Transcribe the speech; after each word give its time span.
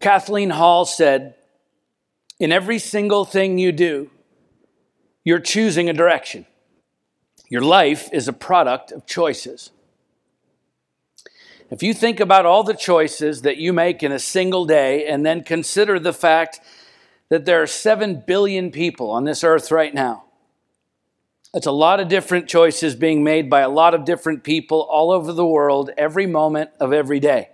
Kathleen 0.00 0.50
Hall 0.50 0.84
said, 0.84 1.34
In 2.38 2.52
every 2.52 2.78
single 2.78 3.24
thing 3.24 3.58
you 3.58 3.72
do, 3.72 4.10
you're 5.24 5.40
choosing 5.40 5.88
a 5.88 5.92
direction. 5.92 6.46
Your 7.48 7.62
life 7.62 8.08
is 8.12 8.28
a 8.28 8.32
product 8.32 8.92
of 8.92 9.06
choices. 9.06 9.70
If 11.70 11.82
you 11.82 11.94
think 11.94 12.20
about 12.20 12.46
all 12.46 12.62
the 12.62 12.74
choices 12.74 13.42
that 13.42 13.56
you 13.56 13.72
make 13.72 14.02
in 14.02 14.12
a 14.12 14.18
single 14.18 14.64
day 14.64 15.06
and 15.06 15.24
then 15.24 15.42
consider 15.42 15.98
the 15.98 16.12
fact 16.12 16.60
that 17.30 17.46
there 17.46 17.62
are 17.62 17.66
7 17.66 18.24
billion 18.26 18.70
people 18.70 19.10
on 19.10 19.24
this 19.24 19.42
earth 19.42 19.70
right 19.70 19.94
now, 19.94 20.24
that's 21.52 21.66
a 21.66 21.72
lot 21.72 22.00
of 22.00 22.08
different 22.08 22.48
choices 22.48 22.94
being 22.94 23.22
made 23.22 23.48
by 23.48 23.60
a 23.60 23.68
lot 23.68 23.94
of 23.94 24.04
different 24.04 24.44
people 24.44 24.82
all 24.82 25.10
over 25.10 25.32
the 25.32 25.46
world 25.46 25.90
every 25.96 26.26
moment 26.26 26.70
of 26.80 26.92
every 26.92 27.20
day. 27.20 27.48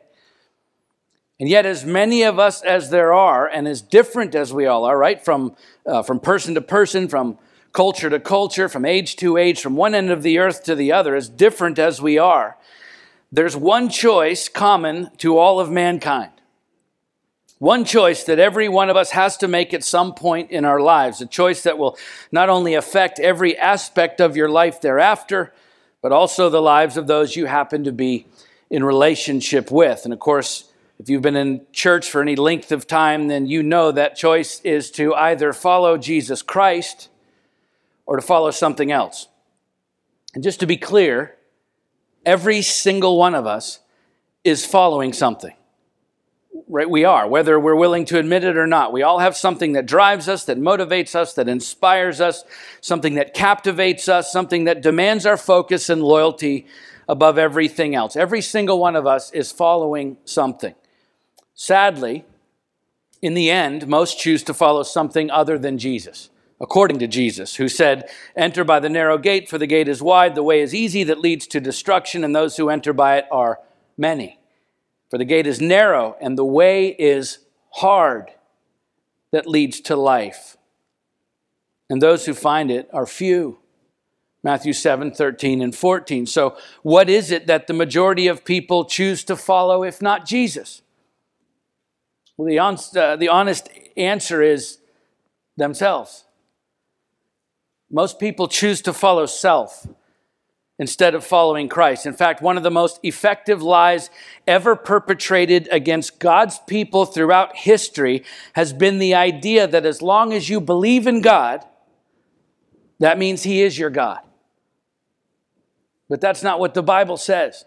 And 1.41 1.49
yet, 1.49 1.65
as 1.65 1.87
many 1.87 2.23
of 2.23 2.39
us 2.39 2.61
as 2.63 2.91
there 2.91 3.15
are, 3.15 3.49
and 3.49 3.67
as 3.67 3.81
different 3.81 4.35
as 4.35 4.53
we 4.53 4.67
all 4.67 4.85
are, 4.85 4.99
right, 4.99 5.25
from, 5.25 5.57
uh, 5.87 6.03
from 6.03 6.21
person 6.21 6.55
to 6.55 6.61
person, 6.61 7.09
from 7.09 7.39
culture 7.73 8.11
to 8.11 8.21
culture, 8.21 8.69
from 8.69 8.85
age 8.85 9.17
to 9.17 9.39
age, 9.39 9.63
from 9.63 9.75
one 9.75 9.95
end 9.95 10.11
of 10.11 10.23
the 10.23 10.39
earth 10.39 10.63
to 10.65 10.75
the 10.75 10.93
other, 10.93 11.17
as 11.17 11.31
different 11.31 11.79
as 11.79 12.03
we 12.03 12.19
are, 12.19 12.59
there's 13.33 13.57
one 13.57 13.89
choice 13.89 14.51
common 14.51 15.11
to 15.17 15.39
all 15.39 15.61
of 15.61 15.71
mankind. 15.71 16.33
One 17.59 17.85
choice 17.85 18.25
that 18.25 18.39
every 18.39 18.69
one 18.69 18.91
of 18.91 18.97
us 18.97 19.11
has 19.13 19.37
to 19.39 19.49
make 19.49 19.73
at 19.73 19.85
some 19.85 20.15
point 20.15 20.51
in 20.51 20.67
our 20.67 20.81
lives, 20.81 21.23
a 21.23 21.27
choice 21.27 21.63
that 21.63 21.79
will 21.79 21.97
not 22.31 22.51
only 22.51 22.75
affect 22.75 23.19
every 23.19 23.57
aspect 23.57 24.21
of 24.21 24.37
your 24.37 24.49
life 24.49 24.81
thereafter, 24.81 25.55
but 26.03 26.13
also 26.13 26.51
the 26.51 26.63
lives 26.63 26.99
of 26.99 27.07
those 27.07 27.37
you 27.37 27.47
happen 27.47 27.85
to 27.85 27.93
be 27.93 28.27
in 28.69 28.85
relationship 28.85 29.71
with. 29.71 30.05
And 30.05 30.13
of 30.13 30.19
course, 30.19 30.70
if 31.01 31.09
you've 31.09 31.23
been 31.23 31.35
in 31.35 31.65
church 31.73 32.11
for 32.11 32.21
any 32.21 32.37
length 32.37 32.71
of 32.73 32.87
time, 32.87 33.29
then 33.29 33.47
you 33.47 33.63
know 33.63 33.91
that 33.91 34.17
choice 34.17 34.61
is 34.61 34.91
to 34.93 35.15
either 35.15 35.55
follow 35.55 35.97
Jesus 35.97 36.43
Christ 36.43 37.09
or 38.05 38.17
to 38.17 38.23
follow 38.23 38.51
something 38.51 38.93
else. 38.93 39.27
And 40.35 40.45
just 40.45 40.61
to 40.61 40.67
be 40.67 40.77
clear, 40.77 41.37
every 42.27 42.61
single 42.61 43.17
one 43.17 43.35
of 43.35 43.47
us 43.47 43.81
is 44.45 44.67
following 44.67 45.15
something. 45.15 45.55
Right? 46.69 46.89
We 46.89 47.07
are, 47.07 47.27
whether 47.27 47.59
we're 47.59 47.77
willing 47.77 48.05
to 48.07 48.19
admit 48.19 48.45
it 48.45 48.59
or 48.59 48.67
not. 48.67 48.93
We 48.93 49.03
all 49.03 49.21
have 49.21 49.39
something 49.39 49.73
that 49.73 49.87
drives 49.87 50.29
us, 50.29 50.45
that 50.45 50.59
motivates 50.59 51.15
us, 51.15 51.33
that 51.33 51.49
inspires 51.49 52.21
us, 52.21 52.45
something 52.83 53.15
that 53.15 53.33
captivates 53.33 54.07
us, 54.07 54.31
something 54.31 54.65
that 54.65 54.83
demands 54.83 55.25
our 55.25 55.39
focus 55.39 55.89
and 55.89 56.03
loyalty 56.03 56.67
above 57.09 57.39
everything 57.39 57.95
else. 57.95 58.17
Every 58.17 58.43
single 58.43 58.79
one 58.79 58.97
of 58.97 59.07
us 59.07 59.31
is 59.33 59.51
following 59.51 60.19
something. 60.27 60.75
Sadly, 61.63 62.25
in 63.21 63.35
the 63.35 63.51
end, 63.51 63.87
most 63.87 64.19
choose 64.19 64.43
to 64.45 64.55
follow 64.55 64.83
something 64.83 65.31
other 65.31 65.59
than 65.59 65.77
Jesus 65.77 66.31
according 66.59 66.99
to 67.01 67.07
Jesus, 67.07 67.57
who 67.57 67.69
said, 67.69 68.09
Enter 68.35 68.65
by 68.65 68.81
the 68.81 68.89
narrow 68.89 69.19
gate, 69.19 69.47
for 69.47 69.59
the 69.59 69.67
gate 69.67 69.87
is 69.87 70.03
wide, 70.03 70.35
the 70.35 70.43
way 70.43 70.63
is 70.63 70.75
easy 70.75 71.05
that 71.05 71.21
leads 71.21 71.47
to 71.49 71.61
destruction, 71.61 72.25
and 72.25 72.35
those 72.35 72.57
who 72.57 72.71
enter 72.71 72.95
by 72.95 73.19
it 73.19 73.27
are 73.31 73.61
many. 73.99 74.39
For 75.11 75.19
the 75.19 75.27
gate 75.27 75.47
is 75.47 75.61
narrow, 75.61 76.17
and 76.19 76.39
the 76.39 76.47
way 76.47 76.89
is 76.89 77.41
hard 77.75 78.31
that 79.31 79.47
leads 79.47 79.83
to 79.83 79.97
life. 79.97 80.57
And 81.91 82.01
those 82.01 82.25
who 82.25 82.33
find 82.33 82.71
it 82.71 82.89
are 82.91 83.05
few. 83.05 83.59
Matthew 84.43 84.73
7, 84.73 85.13
13, 85.13 85.61
and 85.61 85.77
14. 85.77 86.25
So, 86.25 86.57
what 86.83 87.11
is 87.11 87.31
it 87.31 87.47
that 87.49 87.67
the 87.67 87.75
majority 87.75 88.29
of 88.29 88.47
people 88.47 88.87
choose 88.87 89.25
to 89.25 89.37
follow 89.37 89.83
if 89.83 90.01
not 90.01 90.25
Jesus? 90.25 90.81
Well, 92.41 92.49
the 92.49 92.59
honest, 92.59 92.97
uh, 92.97 93.17
the 93.17 93.29
honest 93.29 93.69
answer 93.99 94.41
is 94.41 94.79
themselves. 95.59 96.25
Most 97.91 98.19
people 98.19 98.49
choose 98.49 98.81
to 98.81 98.95
follow 98.95 99.27
self 99.27 99.87
instead 100.79 101.15
of 101.15 101.23
following 101.23 101.69
Christ. 101.69 102.07
In 102.07 102.15
fact, 102.15 102.41
one 102.41 102.57
of 102.57 102.63
the 102.63 102.71
most 102.71 102.99
effective 103.03 103.61
lies 103.61 104.09
ever 104.47 104.75
perpetrated 104.75 105.69
against 105.71 106.19
God's 106.19 106.59
people 106.61 107.05
throughout 107.05 107.57
history 107.57 108.25
has 108.55 108.73
been 108.73 108.99
the 108.99 109.15
idea 109.15 109.67
that 109.67 109.85
as 109.85 110.01
long 110.01 110.33
as 110.33 110.49
you 110.49 110.63
believe 110.63 111.07
in 111.07 111.21
God, 111.21 111.63
that 113.01 113.19
means 113.19 113.43
He 113.43 113.61
is 113.61 113.79
your 113.79 113.91
God. 113.91 114.21
But 116.09 116.23
that's 116.23 116.43
not 116.43 116.59
what 116.59 116.73
the 116.73 116.83
Bible 116.83 117.19
says. 117.19 117.67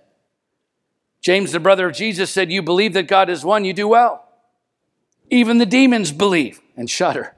James, 1.22 1.52
the 1.52 1.60
brother 1.60 1.88
of 1.88 1.96
Jesus, 1.96 2.32
said, 2.32 2.52
You 2.52 2.64
believe 2.64 2.94
that 2.94 3.08
God 3.08 3.30
is 3.30 3.46
one, 3.46 3.66
you 3.66 3.74
do 3.74 3.88
well. 3.88 4.24
Even 5.34 5.58
the 5.58 5.66
demons 5.66 6.12
believe 6.12 6.62
and 6.78 6.88
shudder. 6.88 7.34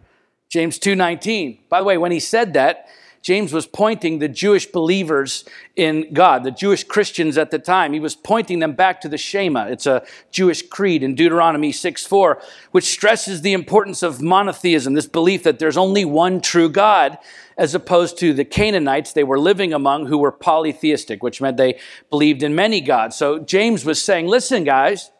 James 0.49 0.77
2:19. 0.77 1.59
By 1.69 1.79
the 1.79 1.85
way, 1.85 1.97
when 1.97 2.11
he 2.11 2.19
said 2.19 2.51
that, 2.53 2.87
James 3.21 3.53
was 3.53 3.65
pointing 3.65 4.19
the 4.19 4.27
Jewish 4.27 4.65
believers 4.65 5.45
in 5.77 6.13
God, 6.13 6.43
the 6.43 6.51
Jewish 6.51 6.83
Christians 6.83 7.37
at 7.37 7.51
the 7.51 7.57
time. 7.57 7.93
He 7.93 8.01
was 8.01 8.13
pointing 8.13 8.59
them 8.59 8.73
back 8.73 8.99
to 8.99 9.07
the 9.07 9.17
Shema. 9.17 9.67
It's 9.67 9.87
a 9.87 10.03
Jewish 10.29 10.61
creed 10.61 11.03
in 11.03 11.15
Deuteronomy 11.15 11.71
6:4, 11.71 12.37
which 12.71 12.83
stresses 12.83 13.43
the 13.43 13.53
importance 13.53 14.03
of 14.03 14.21
monotheism, 14.21 14.93
this 14.93 15.07
belief 15.07 15.43
that 15.43 15.59
there's 15.59 15.77
only 15.77 16.03
one 16.03 16.41
true 16.41 16.67
God, 16.67 17.17
as 17.57 17.73
opposed 17.73 18.17
to 18.19 18.33
the 18.33 18.43
Canaanites 18.43 19.13
they 19.13 19.23
were 19.23 19.39
living 19.39 19.71
among 19.71 20.07
who 20.07 20.17
were 20.17 20.33
polytheistic, 20.33 21.23
which 21.23 21.39
meant 21.39 21.55
they 21.55 21.79
believed 22.09 22.43
in 22.43 22.53
many 22.53 22.81
gods. 22.81 23.15
So 23.15 23.39
James 23.39 23.85
was 23.85 24.03
saying, 24.03 24.27
listen, 24.27 24.65
guys, 24.65 25.11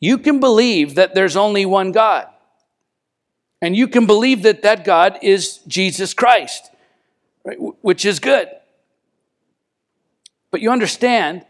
you 0.00 0.16
can 0.16 0.40
believe 0.40 0.94
that 0.94 1.14
there's 1.14 1.36
only 1.36 1.66
one 1.66 1.92
God. 1.92 2.26
And 3.62 3.76
you 3.76 3.86
can 3.86 4.06
believe 4.06 4.42
that 4.42 4.62
that 4.62 4.84
God 4.84 5.18
is 5.20 5.58
Jesus 5.68 6.14
Christ, 6.14 6.70
right? 7.44 7.58
which 7.82 8.06
is 8.06 8.18
good. 8.18 8.48
But 10.50 10.62
you 10.62 10.72
understand, 10.72 11.44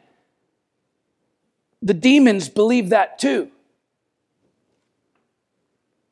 the 1.80 1.94
demons 1.94 2.48
believe 2.48 2.90
that 2.90 3.18
too. 3.18 3.50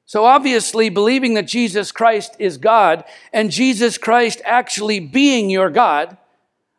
So, 0.06 0.24
obviously, 0.24 0.88
believing 0.88 1.34
that 1.34 1.46
Jesus 1.46 1.92
Christ 1.92 2.34
is 2.38 2.56
God 2.56 3.04
and 3.30 3.50
Jesus 3.50 3.98
Christ 3.98 4.40
actually 4.44 5.00
being 5.00 5.50
your 5.50 5.68
God 5.68 6.16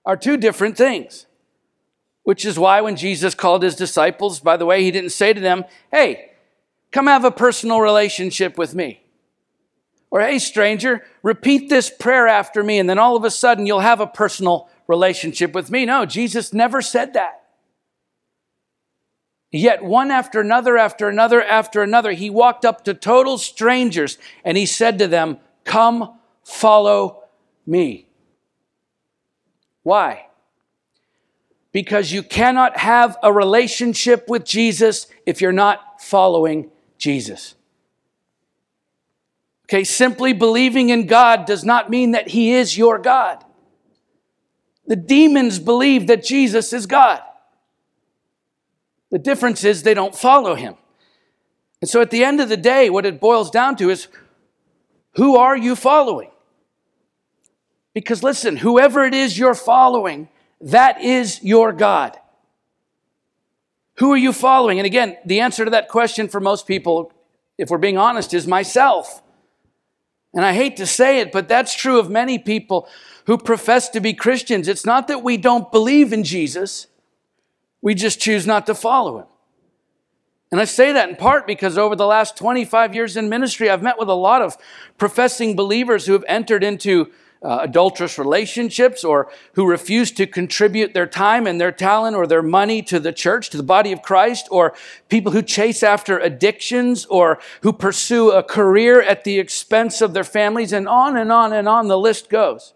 are 0.04 0.18
two 0.18 0.36
different 0.36 0.76
things. 0.76 1.28
Which 2.30 2.46
is 2.46 2.60
why 2.60 2.80
when 2.82 2.96
Jesus 2.96 3.34
called 3.34 3.64
his 3.64 3.74
disciples, 3.74 4.40
by 4.40 4.56
the 4.56 4.66
way, 4.68 4.84
he 4.84 4.92
didn't 4.92 5.14
say 5.14 5.34
to 5.34 5.42
them, 5.42 5.66
Hey, 5.92 6.30
come 6.92 7.08
have 7.08 7.26
a 7.26 7.32
personal 7.32 7.82
relationship 7.82 8.56
with 8.56 8.76
me. 8.76 9.02
Or, 10.12 10.22
hey, 10.22 10.38
stranger, 10.38 11.04
repeat 11.24 11.70
this 11.70 11.90
prayer 11.90 12.28
after 12.28 12.64
me, 12.64 12.78
and 12.78 12.88
then 12.88 13.00
all 13.00 13.16
of 13.16 13.24
a 13.24 13.32
sudden 13.32 13.66
you'll 13.66 13.80
have 13.80 14.00
a 14.00 14.06
personal 14.06 14.70
relationship 14.86 15.54
with 15.54 15.72
me. 15.72 15.88
No, 15.88 16.06
Jesus 16.06 16.54
never 16.54 16.84
said 16.84 17.14
that. 17.14 17.48
Yet, 19.52 19.84
one 19.84 20.12
after 20.12 20.40
another, 20.40 20.78
after 20.78 21.10
another, 21.10 21.42
after 21.42 21.82
another, 21.82 22.12
he 22.12 22.30
walked 22.30 22.64
up 22.64 22.84
to 22.84 22.94
total 22.94 23.40
strangers 23.40 24.20
and 24.46 24.56
he 24.56 24.68
said 24.68 25.00
to 25.00 25.08
them, 25.08 25.40
Come, 25.64 26.20
follow 26.44 27.24
me. 27.66 28.08
Why? 29.82 30.29
Because 31.72 32.12
you 32.12 32.24
cannot 32.24 32.78
have 32.78 33.18
a 33.22 33.32
relationship 33.32 34.28
with 34.28 34.44
Jesus 34.44 35.08
if 35.26 35.42
you're 35.42 35.52
not 35.52 36.02
following 36.02 36.72
Jesus. 36.98 37.56
Okay, 39.66 39.84
simply 39.84 40.34
believing 40.34 40.90
in 40.90 41.06
God 41.06 41.46
does 41.46 41.64
not 41.64 41.90
mean 41.92 42.12
that 42.12 42.30
He 42.30 42.54
is 42.54 42.76
your 42.76 42.98
God. 42.98 43.44
The 44.88 44.96
demons 44.96 45.60
believe 45.60 46.08
that 46.08 46.24
Jesus 46.24 46.74
is 46.74 46.88
God. 46.88 47.22
The 49.12 49.20
difference 49.20 49.64
is 49.64 49.84
they 49.84 49.94
don't 49.94 50.16
follow 50.16 50.56
Him. 50.56 50.76
And 51.82 51.90
so 51.90 52.02
at 52.02 52.10
the 52.10 52.24
end 52.24 52.42
of 52.42 52.50
the 52.50 52.58
day, 52.58 52.90
what 52.90 53.06
it 53.06 53.22
boils 53.22 53.52
down 53.52 53.76
to 53.78 53.92
is 53.92 54.08
who 55.16 55.38
are 55.38 55.56
you 55.56 55.76
following? 55.76 56.32
Because 57.94 58.24
listen, 58.24 58.58
whoever 58.58 59.06
it 59.06 59.14
is 59.14 59.38
you're 59.38 59.56
following, 59.56 60.30
that 60.62 61.02
is 61.02 61.42
your 61.44 61.72
God. 61.72 62.18
Who 63.96 64.14
are 64.14 64.18
you 64.18 64.32
following? 64.32 64.80
And 64.80 64.86
again, 64.86 65.18
the 65.26 65.42
answer 65.42 65.66
to 65.66 65.72
that 65.72 65.90
question 65.90 66.28
for 66.28 66.40
most 66.40 66.66
people, 66.66 67.12
if 67.58 67.70
we're 67.70 67.78
being 67.78 67.98
honest, 67.98 68.34
is 68.34 68.48
myself. 68.48 69.22
And 70.34 70.46
I 70.46 70.54
hate 70.54 70.78
to 70.78 70.86
say 70.86 71.20
it, 71.20 71.32
but 71.32 71.48
that's 71.48 71.76
true 71.76 72.00
of 72.00 72.10
many 72.10 72.40
people 72.40 72.88
who 73.26 73.38
profess 73.38 73.90
to 73.90 74.00
be 74.00 74.14
Christians. 74.14 74.68
It's 74.68 74.86
not 74.86 75.08
that 75.08 75.24
we 75.24 75.38
don't 75.38 75.72
believe 75.72 76.14
in 76.14 76.24
Jesus, 76.24 76.88
we 77.82 77.94
just 77.94 78.20
choose 78.20 78.46
not 78.48 78.66
to 78.66 78.76
follow 78.76 79.20
him. 79.20 79.26
And 80.52 80.60
I 80.60 80.66
say 80.66 80.92
that 80.94 81.10
in 81.10 81.16
part 81.16 81.46
because 81.46 81.78
over 81.78 81.96
the 81.96 82.08
last 82.08 82.36
25 82.36 82.96
years 82.96 83.16
in 83.16 83.30
ministry, 83.30 83.70
I've 83.70 83.84
met 83.84 84.00
with 84.00 84.10
a 84.10 84.16
lot 84.16 84.42
of 84.42 84.58
professing 84.98 85.56
believers 85.56 86.06
who 86.06 86.14
have 86.14 86.26
entered 86.28 86.64
into 86.64 87.12
uh, 87.42 87.60
adulterous 87.62 88.18
relationships 88.18 89.04
or 89.04 89.32
who 89.54 89.66
refuse 89.66 90.12
to 90.12 90.28
contribute 90.28 90.94
their 90.94 91.08
time 91.08 91.48
and 91.48 91.60
their 91.60 91.72
talent 91.72 92.16
or 92.16 92.28
their 92.28 92.42
money 92.42 92.82
to 92.82 93.00
the 93.00 93.14
church, 93.14 93.50
to 93.50 93.58
the 93.58 93.64
body 93.64 93.92
of 93.92 94.02
Christ, 94.02 94.48
or 94.52 94.74
people 95.08 95.32
who 95.32 95.42
chase 95.42 95.82
after 95.82 96.20
addictions 96.20 97.06
or 97.06 97.40
who 97.62 97.72
pursue 97.72 98.32
a 98.32 98.44
career 98.44 99.02
at 99.02 99.24
the 99.24 99.40
expense 99.40 100.02
of 100.02 100.14
their 100.14 100.24
families, 100.24 100.74
and 100.74 100.88
on 100.88 101.16
and 101.18 101.32
on 101.32 101.54
and 101.54 101.68
on 101.68 101.88
the 101.88 101.98
list 101.98 102.30
goes. 102.30 102.74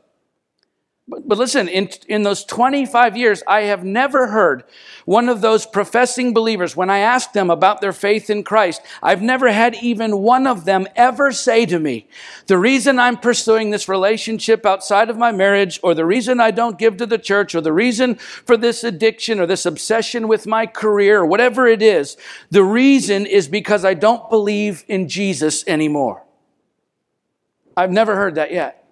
But, 1.08 1.28
but 1.28 1.38
listen, 1.38 1.68
in, 1.68 1.90
in 2.08 2.24
those 2.24 2.46
25 2.46 3.18
years, 3.18 3.44
I 3.46 3.64
have 3.64 3.84
never 3.84 4.28
heard 4.28 4.64
one 5.06 5.28
of 5.28 5.42
those 5.42 5.66
professing 5.66 6.34
believers, 6.34 6.78
when 6.78 6.90
I 6.90 7.00
ask 7.00 7.34
them 7.34 7.50
about 7.50 7.82
their 7.82 7.92
faith 7.92 8.30
in 8.30 8.44
Christ, 8.44 8.82
I've 9.02 9.22
never 9.22 9.52
had 9.52 9.76
even 9.76 10.20
one 10.20 10.48
of 10.48 10.64
them 10.64 10.88
ever 10.96 11.34
say 11.34 11.66
to 11.66 11.78
me, 11.78 12.08
the 12.48 12.58
reason 12.58 13.00
I'm 13.00 13.18
pursuing 13.18 13.70
this 13.70 13.90
relationship 13.90 14.66
outside 14.66 15.10
of 15.10 15.18
my 15.18 15.34
marriage, 15.34 15.78
or 15.84 15.94
the 15.94 16.06
reason 16.06 16.40
I 16.40 16.52
don't 16.52 16.80
give 16.80 16.96
to 16.98 17.06
the 17.06 17.18
church, 17.18 17.54
or 17.54 17.60
the 17.60 17.74
reason 17.74 18.16
for 18.16 18.56
this 18.56 18.84
addiction, 18.84 19.42
or 19.42 19.46
this 19.46 19.66
obsession 19.66 20.30
with 20.30 20.48
my 20.48 20.66
career, 20.66 21.20
or 21.20 21.26
whatever 21.26 21.68
it 21.68 21.82
is, 21.82 22.16
the 22.50 22.64
reason 22.64 23.26
is 23.26 23.50
because 23.50 23.84
I 23.84 23.94
don't 23.94 24.30
believe 24.30 24.86
in 24.88 25.10
Jesus 25.10 25.68
anymore. 25.68 26.24
I've 27.76 27.92
never 27.92 28.16
heard 28.16 28.36
that 28.36 28.52
yet. 28.54 28.83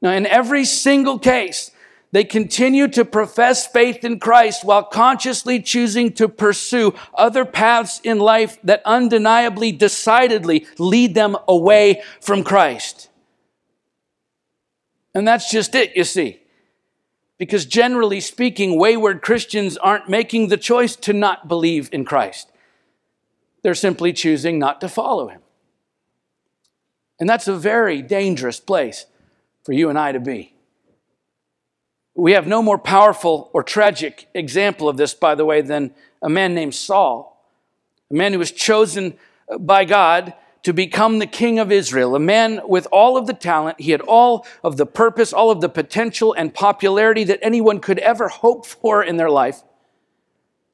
Now, 0.00 0.12
in 0.12 0.26
every 0.26 0.64
single 0.64 1.18
case, 1.18 1.70
they 2.10 2.24
continue 2.24 2.88
to 2.88 3.04
profess 3.04 3.66
faith 3.66 4.02
in 4.04 4.18
Christ 4.18 4.64
while 4.64 4.82
consciously 4.82 5.60
choosing 5.60 6.12
to 6.14 6.28
pursue 6.28 6.94
other 7.14 7.44
paths 7.44 8.00
in 8.02 8.18
life 8.18 8.58
that 8.62 8.80
undeniably, 8.84 9.72
decidedly 9.72 10.66
lead 10.78 11.14
them 11.14 11.36
away 11.46 12.02
from 12.20 12.44
Christ. 12.44 13.10
And 15.14 15.28
that's 15.28 15.50
just 15.50 15.74
it, 15.74 15.96
you 15.96 16.04
see. 16.04 16.40
Because 17.36 17.66
generally 17.66 18.20
speaking, 18.20 18.78
wayward 18.78 19.20
Christians 19.20 19.76
aren't 19.76 20.08
making 20.08 20.48
the 20.48 20.56
choice 20.56 20.96
to 20.96 21.12
not 21.12 21.46
believe 21.46 21.90
in 21.92 22.04
Christ. 22.04 22.50
They're 23.62 23.74
simply 23.74 24.12
choosing 24.12 24.58
not 24.58 24.80
to 24.80 24.88
follow 24.88 25.28
him. 25.28 25.40
And 27.20 27.28
that's 27.28 27.48
a 27.48 27.56
very 27.56 28.00
dangerous 28.00 28.60
place 28.60 29.06
for 29.68 29.74
you 29.74 29.90
and 29.90 29.98
I 29.98 30.12
to 30.12 30.18
be. 30.18 30.54
We 32.14 32.32
have 32.32 32.46
no 32.46 32.62
more 32.62 32.78
powerful 32.78 33.50
or 33.52 33.62
tragic 33.62 34.26
example 34.32 34.88
of 34.88 34.96
this, 34.96 35.12
by 35.12 35.34
the 35.34 35.44
way, 35.44 35.60
than 35.60 35.92
a 36.22 36.30
man 36.30 36.54
named 36.54 36.74
Saul, 36.74 37.46
a 38.10 38.14
man 38.14 38.32
who 38.32 38.38
was 38.38 38.50
chosen 38.50 39.18
by 39.60 39.84
God 39.84 40.32
to 40.62 40.72
become 40.72 41.18
the 41.18 41.26
king 41.26 41.58
of 41.58 41.70
Israel, 41.70 42.16
a 42.16 42.18
man 42.18 42.62
with 42.66 42.86
all 42.90 43.18
of 43.18 43.26
the 43.26 43.34
talent. 43.34 43.78
He 43.78 43.90
had 43.90 44.00
all 44.00 44.46
of 44.64 44.78
the 44.78 44.86
purpose, 44.86 45.34
all 45.34 45.50
of 45.50 45.60
the 45.60 45.68
potential 45.68 46.32
and 46.32 46.54
popularity 46.54 47.24
that 47.24 47.40
anyone 47.42 47.78
could 47.78 47.98
ever 47.98 48.28
hope 48.28 48.64
for 48.64 49.04
in 49.04 49.18
their 49.18 49.30
life. 49.30 49.62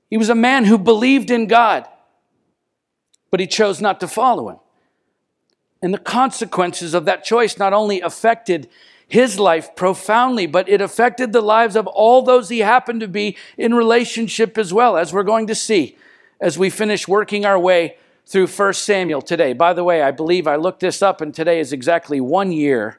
He 0.09 0.19
was 0.19 0.29
a 0.29 0.37
man 0.37 0.67
who 0.67 0.79
believed 0.79 1.33
in 1.33 1.49
God, 1.49 1.89
but 3.33 3.41
he 3.41 3.49
chose 3.49 3.81
not 3.81 3.99
to 3.99 4.07
follow 4.07 4.51
him. 4.51 4.59
And 5.85 5.93
the 5.93 5.99
consequences 5.99 6.95
of 6.95 7.05
that 7.05 7.25
choice 7.25 7.59
not 7.59 7.75
only 7.75 8.01
affected 8.01 8.71
his 9.07 9.39
life 9.39 9.77
profoundly, 9.77 10.47
but 10.47 10.67
it 10.67 10.81
affected 10.81 11.35
the 11.35 11.43
lives 11.43 11.77
of 11.77 11.87
all 11.87 12.23
those 12.23 12.49
he 12.49 12.61
happened 12.61 13.01
to 13.01 13.07
be 13.07 13.37
in 13.59 13.75
relationship 13.75 14.57
as 14.57 14.73
well, 14.73 14.97
as 14.97 15.13
we're 15.13 15.23
going 15.23 15.47
to 15.47 15.55
see 15.55 15.99
as 16.41 16.59
we 16.59 16.71
finish 16.71 17.07
working 17.07 17.45
our 17.45 17.59
way 17.59 17.99
through 18.25 18.47
1 18.47 18.73
Samuel 18.73 19.21
today. 19.21 19.53
By 19.53 19.75
the 19.75 19.85
way, 19.85 20.01
I 20.01 20.11
believe 20.11 20.47
I 20.47 20.57
looked 20.57 20.81
this 20.81 21.03
up, 21.03 21.21
and 21.21 21.35
today 21.35 21.61
is 21.61 21.71
exactly 21.71 22.19
one 22.19 22.51
year 22.51 22.99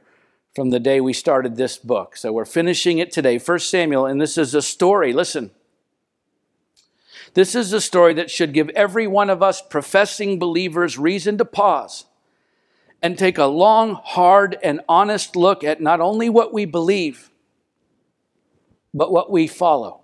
from 0.55 0.69
the 0.69 0.79
day 0.79 1.01
we 1.01 1.11
started 1.11 1.55
this 1.55 1.77
book. 1.77 2.15
So 2.15 2.31
we're 2.31 2.45
finishing 2.45 2.99
it 2.99 3.11
today, 3.11 3.39
1 3.39 3.59
Samuel, 3.61 4.05
and 4.05 4.21
this 4.21 4.37
is 4.37 4.53
a 4.53 4.61
story. 4.61 5.11
Listen. 5.11 5.49
This 7.33 7.55
is 7.55 7.73
a 7.73 7.81
story 7.81 8.13
that 8.13 8.29
should 8.29 8.53
give 8.53 8.69
every 8.75 9.07
one 9.07 9.31
of 9.31 9.41
us 9.41 9.59
professing 9.59 10.37
believers 10.37 10.99
reason 10.99 11.39
to 11.39 11.45
pause 11.45 12.05
and 13.05 13.19
take 13.19 13.37
a 13.37 13.45
long, 13.45 14.01
hard, 14.03 14.57
and 14.63 14.81
honest 14.89 15.35
look 15.35 15.63
at 15.63 15.79
not 15.79 16.01
only 16.01 16.27
what 16.27 16.51
we 16.51 16.65
believe, 16.65 17.29
but 18.95 19.11
what 19.11 19.29
we 19.29 19.45
follow. 19.45 20.01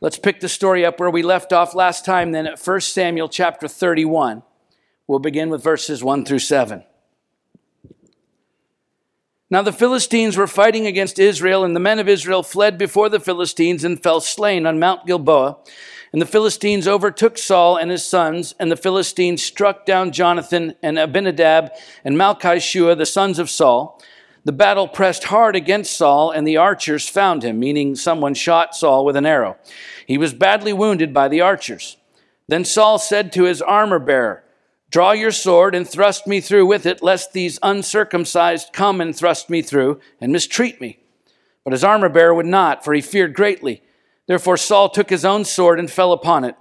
Let's 0.00 0.18
pick 0.18 0.40
the 0.40 0.48
story 0.48 0.84
up 0.84 0.98
where 0.98 1.10
we 1.10 1.22
left 1.22 1.52
off 1.52 1.76
last 1.76 2.04
time, 2.04 2.32
then 2.32 2.48
at 2.48 2.58
1 2.58 2.80
Samuel 2.80 3.28
chapter 3.28 3.68
31. 3.68 4.42
We'll 5.06 5.20
begin 5.20 5.48
with 5.48 5.62
verses 5.62 6.02
1 6.02 6.24
through 6.24 6.40
7. 6.40 6.82
Now 9.48 9.62
the 9.62 9.72
Philistines 9.72 10.36
were 10.36 10.48
fighting 10.48 10.88
against 10.88 11.20
Israel, 11.20 11.62
and 11.62 11.76
the 11.76 11.78
men 11.78 12.00
of 12.00 12.08
Israel 12.08 12.42
fled 12.42 12.78
before 12.78 13.10
the 13.10 13.20
Philistines 13.20 13.84
and 13.84 14.02
fell 14.02 14.20
slain 14.20 14.66
on 14.66 14.80
Mount 14.80 15.06
Gilboa. 15.06 15.58
And 16.12 16.20
the 16.20 16.26
Philistines 16.26 16.86
overtook 16.86 17.38
Saul 17.38 17.78
and 17.78 17.90
his 17.90 18.04
sons, 18.04 18.54
and 18.58 18.70
the 18.70 18.76
Philistines 18.76 19.42
struck 19.42 19.86
down 19.86 20.12
Jonathan 20.12 20.74
and 20.82 20.98
Abinadab 20.98 21.70
and 22.04 22.16
Malchishua, 22.16 22.98
the 22.98 23.06
sons 23.06 23.38
of 23.38 23.48
Saul. 23.48 24.00
The 24.44 24.52
battle 24.52 24.88
pressed 24.88 25.24
hard 25.24 25.56
against 25.56 25.96
Saul, 25.96 26.30
and 26.30 26.46
the 26.46 26.58
archers 26.58 27.08
found 27.08 27.42
him, 27.42 27.58
meaning 27.58 27.94
someone 27.94 28.34
shot 28.34 28.74
Saul 28.74 29.06
with 29.06 29.16
an 29.16 29.24
arrow. 29.24 29.56
He 30.06 30.18
was 30.18 30.34
badly 30.34 30.72
wounded 30.72 31.14
by 31.14 31.28
the 31.28 31.40
archers. 31.40 31.96
Then 32.46 32.64
Saul 32.64 32.98
said 32.98 33.32
to 33.32 33.44
his 33.44 33.62
armor 33.62 33.98
bearer, 33.98 34.44
Draw 34.90 35.12
your 35.12 35.30
sword 35.30 35.74
and 35.74 35.88
thrust 35.88 36.26
me 36.26 36.42
through 36.42 36.66
with 36.66 36.84
it, 36.84 37.02
lest 37.02 37.32
these 37.32 37.58
uncircumcised 37.62 38.74
come 38.74 39.00
and 39.00 39.16
thrust 39.16 39.48
me 39.48 39.62
through 39.62 40.00
and 40.20 40.30
mistreat 40.30 40.78
me. 40.78 40.98
But 41.64 41.72
his 41.72 41.84
armor 41.84 42.10
bearer 42.10 42.34
would 42.34 42.44
not, 42.44 42.84
for 42.84 42.92
he 42.92 43.00
feared 43.00 43.32
greatly. 43.32 43.82
Therefore 44.26 44.56
Saul 44.56 44.88
took 44.88 45.10
his 45.10 45.24
own 45.24 45.44
sword 45.44 45.78
and 45.78 45.90
fell 45.90 46.12
upon 46.12 46.44
it. 46.44 46.56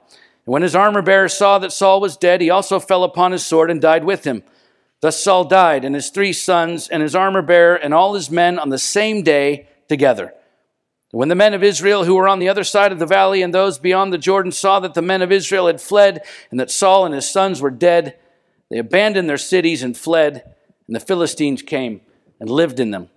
And 0.45 0.53
when 0.53 0.61
his 0.61 0.75
armor 0.75 1.01
bearer 1.01 1.29
saw 1.29 1.59
that 1.59 1.71
Saul 1.71 2.01
was 2.01 2.17
dead, 2.17 2.41
he 2.41 2.49
also 2.49 2.79
fell 2.79 3.03
upon 3.03 3.31
his 3.31 3.45
sword 3.45 3.69
and 3.69 3.79
died 3.79 4.03
with 4.03 4.23
him. 4.23 4.43
Thus 5.01 5.21
Saul 5.21 5.45
died, 5.45 5.83
and 5.83 5.95
his 5.95 6.09
three 6.09 6.33
sons, 6.33 6.87
and 6.87 7.01
his 7.01 7.15
armor 7.15 7.41
bearer, 7.41 7.75
and 7.75 7.93
all 7.93 8.13
his 8.13 8.29
men 8.29 8.59
on 8.59 8.69
the 8.69 8.77
same 8.77 9.23
day 9.23 9.67
together. 9.87 10.33
When 11.11 11.27
the 11.27 11.35
men 11.35 11.53
of 11.53 11.63
Israel 11.63 12.05
who 12.05 12.15
were 12.15 12.27
on 12.27 12.39
the 12.39 12.47
other 12.47 12.63
side 12.63 12.91
of 12.91 12.99
the 12.99 13.05
valley 13.05 13.41
and 13.41 13.53
those 13.53 13.77
beyond 13.77 14.13
the 14.13 14.17
Jordan 14.17 14.51
saw 14.51 14.79
that 14.79 14.93
the 14.93 15.01
men 15.01 15.21
of 15.21 15.31
Israel 15.31 15.67
had 15.67 15.81
fled 15.81 16.21
and 16.51 16.59
that 16.59 16.71
Saul 16.71 17.05
and 17.05 17.13
his 17.13 17.29
sons 17.29 17.61
were 17.61 17.71
dead, 17.71 18.17
they 18.69 18.77
abandoned 18.77 19.27
their 19.27 19.37
cities 19.37 19.83
and 19.83 19.97
fled, 19.97 20.43
and 20.87 20.95
the 20.95 21.01
Philistines 21.01 21.61
came 21.61 21.99
and 22.39 22.49
lived 22.49 22.79
in 22.79 22.91
them. 22.91 23.09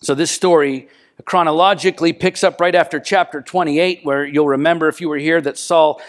So 0.00 0.14
this 0.14 0.30
story 0.30 0.88
chronologically 1.24 2.12
picks 2.12 2.44
up 2.44 2.60
right 2.60 2.74
after 2.74 3.00
chapter 3.00 3.40
28, 3.42 4.00
where 4.04 4.24
you'll 4.24 4.48
remember 4.48 4.88
if 4.88 5.00
you 5.00 5.08
were 5.08 5.18
here 5.18 5.40
that 5.40 5.58
Saul 5.58 6.00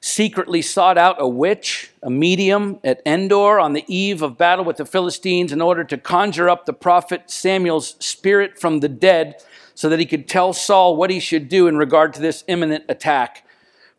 secretly 0.00 0.60
sought 0.60 0.98
out 0.98 1.16
a 1.20 1.28
witch, 1.28 1.90
a 2.02 2.10
medium 2.10 2.80
at 2.82 3.00
Endor 3.06 3.60
on 3.60 3.72
the 3.72 3.84
eve 3.86 4.20
of 4.20 4.36
battle 4.36 4.64
with 4.64 4.76
the 4.76 4.84
Philistines 4.84 5.52
in 5.52 5.62
order 5.62 5.84
to 5.84 5.96
conjure 5.96 6.50
up 6.50 6.66
the 6.66 6.72
prophet 6.72 7.30
Samuel's 7.30 7.94
spirit 8.04 8.58
from 8.58 8.80
the 8.80 8.88
dead 8.88 9.36
so 9.74 9.88
that 9.88 10.00
he 10.00 10.06
could 10.06 10.28
tell 10.28 10.52
Saul 10.52 10.96
what 10.96 11.10
he 11.10 11.20
should 11.20 11.48
do 11.48 11.68
in 11.68 11.78
regard 11.78 12.12
to 12.14 12.20
this 12.20 12.42
imminent 12.48 12.84
attack 12.88 13.46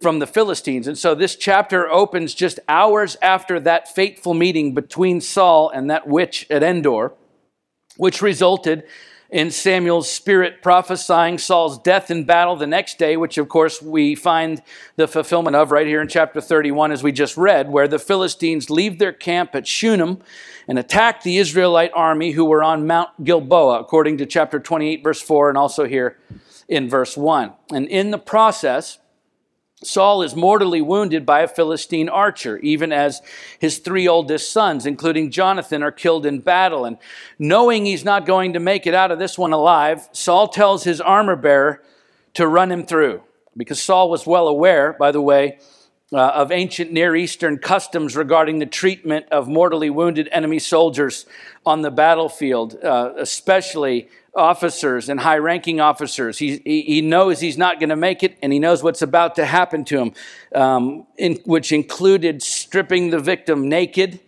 from 0.01 0.19
the 0.19 0.27
Philistines. 0.27 0.87
And 0.87 0.97
so 0.97 1.15
this 1.15 1.37
chapter 1.37 1.89
opens 1.89 2.35
just 2.35 2.59
hours 2.67 3.15
after 3.21 3.59
that 3.61 3.87
fateful 3.87 4.33
meeting 4.33 4.73
between 4.73 5.21
Saul 5.21 5.69
and 5.69 5.89
that 5.89 6.07
witch 6.07 6.45
at 6.49 6.61
Endor, 6.61 7.13
which 7.95 8.21
resulted 8.21 8.83
in 9.33 9.49
Samuel's 9.49 10.11
spirit 10.11 10.61
prophesying 10.61 11.39
Saul's 11.39 11.79
death 11.79 12.11
in 12.11 12.23
battle 12.23 12.55
the 12.55 12.67
next 12.67 12.99
day, 12.99 13.17
which 13.17 13.39
of 13.39 13.49
course 13.49 13.81
we 13.81 14.13
find 14.13 14.61
the 14.95 15.07
fulfillment 15.07 15.55
of 15.55 15.71
right 15.71 15.87
here 15.87 16.03
in 16.03 16.07
chapter 16.07 16.39
31, 16.39 16.91
as 16.91 17.01
we 17.01 17.11
just 17.11 17.35
read, 17.35 17.71
where 17.71 17.87
the 17.87 17.97
Philistines 17.97 18.69
leave 18.69 18.99
their 18.99 19.11
camp 19.11 19.55
at 19.55 19.65
Shunem 19.65 20.19
and 20.67 20.77
attack 20.77 21.23
the 21.23 21.37
Israelite 21.37 21.89
army 21.95 22.33
who 22.33 22.45
were 22.45 22.63
on 22.63 22.85
Mount 22.85 23.09
Gilboa, 23.23 23.79
according 23.79 24.19
to 24.19 24.27
chapter 24.27 24.59
28, 24.59 25.03
verse 25.03 25.19
4, 25.19 25.49
and 25.49 25.57
also 25.57 25.85
here 25.85 26.19
in 26.67 26.87
verse 26.87 27.17
1. 27.17 27.53
And 27.73 27.87
in 27.87 28.11
the 28.11 28.19
process, 28.19 28.99
Saul 29.83 30.21
is 30.21 30.35
mortally 30.35 30.81
wounded 30.81 31.25
by 31.25 31.41
a 31.41 31.47
Philistine 31.47 32.09
archer, 32.09 32.57
even 32.59 32.91
as 32.91 33.21
his 33.59 33.79
three 33.79 34.07
oldest 34.07 34.51
sons, 34.51 34.85
including 34.85 35.31
Jonathan, 35.31 35.83
are 35.83 35.91
killed 35.91 36.25
in 36.25 36.39
battle. 36.39 36.85
And 36.85 36.97
knowing 37.37 37.85
he's 37.85 38.05
not 38.05 38.25
going 38.25 38.53
to 38.53 38.59
make 38.59 38.87
it 38.87 38.93
out 38.93 39.11
of 39.11 39.19
this 39.19 39.37
one 39.37 39.53
alive, 39.53 40.09
Saul 40.11 40.47
tells 40.47 40.83
his 40.83 41.01
armor 41.01 41.35
bearer 41.35 41.81
to 42.35 42.47
run 42.47 42.71
him 42.71 42.85
through. 42.85 43.21
Because 43.55 43.81
Saul 43.81 44.09
was 44.09 44.25
well 44.25 44.47
aware, 44.47 44.93
by 44.93 45.11
the 45.11 45.21
way, 45.21 45.59
uh, 46.13 46.29
of 46.29 46.51
ancient 46.51 46.91
Near 46.91 47.15
Eastern 47.15 47.57
customs 47.57 48.15
regarding 48.15 48.59
the 48.59 48.65
treatment 48.65 49.25
of 49.31 49.47
mortally 49.47 49.89
wounded 49.89 50.29
enemy 50.31 50.59
soldiers 50.59 51.25
on 51.65 51.81
the 51.81 51.91
battlefield, 51.91 52.75
uh, 52.83 53.13
especially 53.17 54.09
officers 54.35 55.09
and 55.09 55.19
high 55.19 55.37
ranking 55.37 55.79
officers. 55.79 56.39
He, 56.39 56.57
he 56.65 57.01
knows 57.01 57.39
he's 57.39 57.57
not 57.57 57.79
going 57.79 57.89
to 57.89 57.95
make 57.95 58.23
it, 58.23 58.37
and 58.41 58.51
he 58.51 58.59
knows 58.59 58.81
what's 58.81 59.01
about 59.01 59.35
to 59.35 59.45
happen 59.45 59.85
to 59.85 59.99
him, 59.99 60.13
um, 60.55 61.07
in, 61.17 61.35
which 61.45 61.71
included 61.71 62.41
stripping 62.41 63.09
the 63.09 63.19
victim 63.19 63.69
naked, 63.69 64.19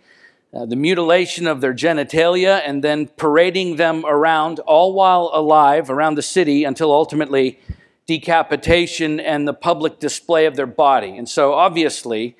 uh, 0.54 0.64
the 0.64 0.76
mutilation 0.76 1.46
of 1.46 1.60
their 1.60 1.74
genitalia, 1.74 2.62
and 2.64 2.82
then 2.84 3.08
parading 3.08 3.76
them 3.76 4.04
around, 4.06 4.60
all 4.60 4.92
while 4.92 5.30
alive, 5.34 5.90
around 5.90 6.14
the 6.14 6.22
city 6.22 6.64
until 6.64 6.92
ultimately 6.92 7.58
decapitation 8.06 9.18
and 9.18 9.46
the 9.46 9.54
public 9.54 9.98
display 9.98 10.46
of 10.46 10.56
their 10.56 10.66
body. 10.66 11.16
And 11.16 11.28
so, 11.28 11.54
obviously, 11.54 12.36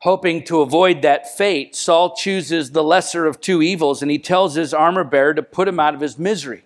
hoping 0.00 0.44
to 0.44 0.60
avoid 0.60 1.02
that 1.02 1.36
fate, 1.36 1.74
Saul 1.74 2.14
chooses 2.14 2.72
the 2.72 2.82
lesser 2.82 3.26
of 3.26 3.40
two 3.40 3.62
evils 3.62 4.02
and 4.02 4.10
he 4.10 4.18
tells 4.18 4.54
his 4.54 4.74
armor 4.74 5.04
bearer 5.04 5.34
to 5.34 5.42
put 5.42 5.68
him 5.68 5.80
out 5.80 5.94
of 5.94 6.00
his 6.00 6.18
misery. 6.18 6.64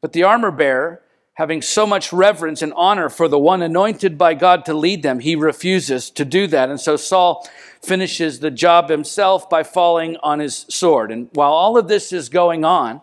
But 0.00 0.12
the 0.12 0.22
armor 0.22 0.50
bearer, 0.50 1.02
having 1.34 1.62
so 1.62 1.86
much 1.86 2.12
reverence 2.12 2.62
and 2.62 2.72
honor 2.74 3.08
for 3.08 3.28
the 3.28 3.38
one 3.38 3.62
anointed 3.62 4.16
by 4.16 4.34
God 4.34 4.64
to 4.66 4.74
lead 4.74 5.02
them, 5.02 5.20
he 5.20 5.36
refuses 5.36 6.10
to 6.10 6.24
do 6.24 6.46
that. 6.48 6.70
And 6.70 6.80
so 6.80 6.96
Saul 6.96 7.48
finishes 7.82 8.40
the 8.40 8.50
job 8.50 8.88
himself 8.88 9.48
by 9.48 9.62
falling 9.62 10.16
on 10.22 10.38
his 10.38 10.66
sword. 10.68 11.10
And 11.10 11.28
while 11.32 11.52
all 11.52 11.76
of 11.76 11.88
this 11.88 12.12
is 12.12 12.28
going 12.28 12.64
on, 12.64 13.00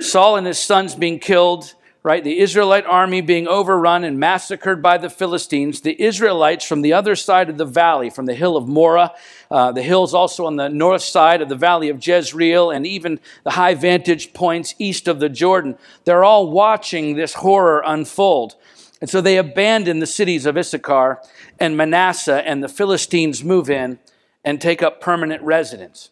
Saul 0.00 0.36
and 0.36 0.46
his 0.46 0.58
sons 0.58 0.94
being 0.94 1.18
killed, 1.18 1.74
right? 2.08 2.24
The 2.24 2.38
Israelite 2.38 2.86
army 2.86 3.20
being 3.20 3.46
overrun 3.46 4.02
and 4.02 4.18
massacred 4.18 4.80
by 4.80 4.96
the 4.96 5.10
Philistines. 5.10 5.82
The 5.82 6.02
Israelites 6.02 6.64
from 6.64 6.80
the 6.80 6.94
other 6.94 7.14
side 7.14 7.50
of 7.50 7.58
the 7.58 7.66
valley, 7.66 8.08
from 8.08 8.24
the 8.24 8.32
hill 8.32 8.56
of 8.56 8.66
Moreh, 8.66 9.10
uh, 9.50 9.72
the 9.72 9.82
hills 9.82 10.14
also 10.14 10.46
on 10.46 10.56
the 10.56 10.70
north 10.70 11.02
side 11.02 11.42
of 11.42 11.50
the 11.50 11.54
valley 11.54 11.90
of 11.90 11.98
Jezreel, 12.02 12.70
and 12.70 12.86
even 12.86 13.20
the 13.44 13.50
high 13.50 13.74
vantage 13.74 14.32
points 14.32 14.74
east 14.78 15.06
of 15.06 15.20
the 15.20 15.28
Jordan, 15.28 15.76
they're 16.04 16.24
all 16.24 16.50
watching 16.50 17.14
this 17.14 17.34
horror 17.34 17.82
unfold. 17.84 18.56
And 19.02 19.10
so 19.10 19.20
they 19.20 19.36
abandon 19.36 19.98
the 19.98 20.06
cities 20.06 20.46
of 20.46 20.56
Issachar 20.56 21.20
and 21.60 21.76
Manasseh, 21.76 22.42
and 22.48 22.64
the 22.64 22.70
Philistines 22.70 23.44
move 23.44 23.68
in 23.68 23.98
and 24.42 24.62
take 24.62 24.82
up 24.82 25.02
permanent 25.02 25.42
residence. 25.42 26.08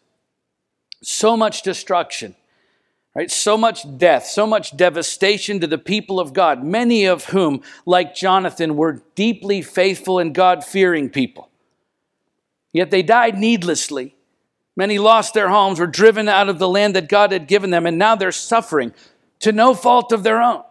So 1.01 1.35
much 1.35 1.63
destruction 1.63 2.35
Right? 3.17 3.31
So 3.31 3.57
much 3.57 3.97
death, 3.97 4.27
so 4.27 4.45
much 4.45 4.77
devastation 4.77 5.59
to 5.61 5.65
the 5.65 5.79
people 5.79 6.19
of 6.19 6.33
God, 6.33 6.63
many 6.63 7.05
of 7.05 7.25
whom, 7.25 7.63
like 7.83 8.13
Jonathan, 8.13 8.75
were 8.75 9.01
deeply 9.15 9.63
faithful 9.63 10.19
and 10.19 10.35
God 10.35 10.63
fearing 10.63 11.09
people. 11.09 11.49
Yet 12.73 12.91
they 12.91 13.01
died 13.01 13.35
needlessly. 13.35 14.15
Many 14.75 14.99
lost 14.99 15.33
their 15.33 15.49
homes, 15.49 15.79
were 15.79 15.87
driven 15.87 16.29
out 16.29 16.47
of 16.47 16.59
the 16.59 16.69
land 16.69 16.95
that 16.95 17.09
God 17.09 17.31
had 17.31 17.47
given 17.47 17.71
them, 17.71 17.87
and 17.87 17.97
now 17.97 18.15
they're 18.15 18.31
suffering 18.31 18.93
to 19.39 19.51
no 19.51 19.73
fault 19.73 20.11
of 20.11 20.21
their 20.21 20.39
own. 20.39 20.61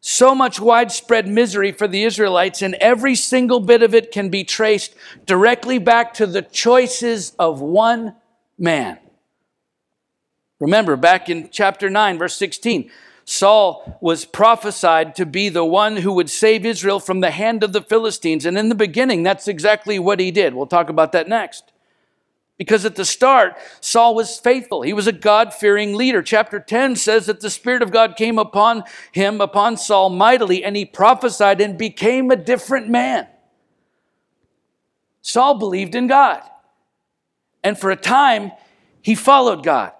So 0.00 0.34
much 0.34 0.58
widespread 0.58 1.28
misery 1.28 1.72
for 1.72 1.86
the 1.86 2.04
Israelites, 2.04 2.62
and 2.62 2.74
every 2.76 3.14
single 3.14 3.60
bit 3.60 3.82
of 3.82 3.94
it 3.94 4.12
can 4.12 4.30
be 4.30 4.44
traced 4.44 4.94
directly 5.26 5.78
back 5.78 6.14
to 6.14 6.26
the 6.26 6.40
choices 6.40 7.34
of 7.38 7.60
one 7.60 8.14
man. 8.56 8.98
Remember, 10.60 10.96
back 10.96 11.28
in 11.28 11.48
chapter 11.50 11.88
9, 11.88 12.18
verse 12.18 12.36
16, 12.36 12.90
Saul 13.24 13.98
was 14.00 14.24
prophesied 14.24 15.14
to 15.16 15.26
be 15.26 15.48
the 15.48 15.64
one 15.64 15.98
who 15.98 16.14
would 16.14 16.30
save 16.30 16.64
Israel 16.64 16.98
from 16.98 17.20
the 17.20 17.30
hand 17.30 17.62
of 17.62 17.72
the 17.72 17.82
Philistines. 17.82 18.46
And 18.46 18.56
in 18.56 18.68
the 18.68 18.74
beginning, 18.74 19.22
that's 19.22 19.46
exactly 19.46 19.98
what 19.98 20.18
he 20.18 20.30
did. 20.30 20.54
We'll 20.54 20.66
talk 20.66 20.88
about 20.88 21.12
that 21.12 21.28
next. 21.28 21.70
Because 22.56 22.84
at 22.84 22.96
the 22.96 23.04
start, 23.04 23.56
Saul 23.80 24.16
was 24.16 24.40
faithful. 24.40 24.82
He 24.82 24.92
was 24.92 25.06
a 25.06 25.12
God 25.12 25.54
fearing 25.54 25.94
leader. 25.94 26.22
Chapter 26.22 26.58
10 26.58 26.96
says 26.96 27.26
that 27.26 27.40
the 27.40 27.50
Spirit 27.50 27.82
of 27.82 27.92
God 27.92 28.16
came 28.16 28.38
upon 28.38 28.82
him, 29.12 29.40
upon 29.40 29.76
Saul 29.76 30.10
mightily, 30.10 30.64
and 30.64 30.74
he 30.74 30.84
prophesied 30.84 31.60
and 31.60 31.78
became 31.78 32.30
a 32.30 32.36
different 32.36 32.88
man. 32.88 33.28
Saul 35.22 35.58
believed 35.58 35.94
in 35.94 36.08
God. 36.08 36.42
And 37.62 37.78
for 37.78 37.90
a 37.90 37.96
time, 37.96 38.52
he 39.02 39.14
followed 39.14 39.62
God. 39.62 39.92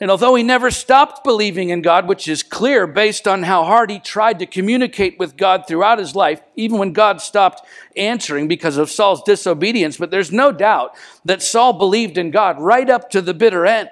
And 0.00 0.10
although 0.10 0.34
he 0.34 0.42
never 0.42 0.70
stopped 0.70 1.22
believing 1.24 1.68
in 1.68 1.82
God, 1.82 2.08
which 2.08 2.26
is 2.26 2.42
clear 2.42 2.86
based 2.86 3.28
on 3.28 3.42
how 3.42 3.64
hard 3.64 3.90
he 3.90 3.98
tried 3.98 4.38
to 4.38 4.46
communicate 4.46 5.18
with 5.18 5.36
God 5.36 5.64
throughout 5.68 5.98
his 5.98 6.16
life, 6.16 6.40
even 6.56 6.78
when 6.78 6.94
God 6.94 7.20
stopped 7.20 7.66
answering 7.96 8.48
because 8.48 8.78
of 8.78 8.90
Saul's 8.90 9.22
disobedience, 9.22 9.98
but 9.98 10.10
there's 10.10 10.32
no 10.32 10.52
doubt 10.52 10.94
that 11.26 11.42
Saul 11.42 11.74
believed 11.74 12.16
in 12.16 12.30
God 12.30 12.58
right 12.58 12.88
up 12.88 13.10
to 13.10 13.20
the 13.20 13.34
bitter 13.34 13.66
end. 13.66 13.90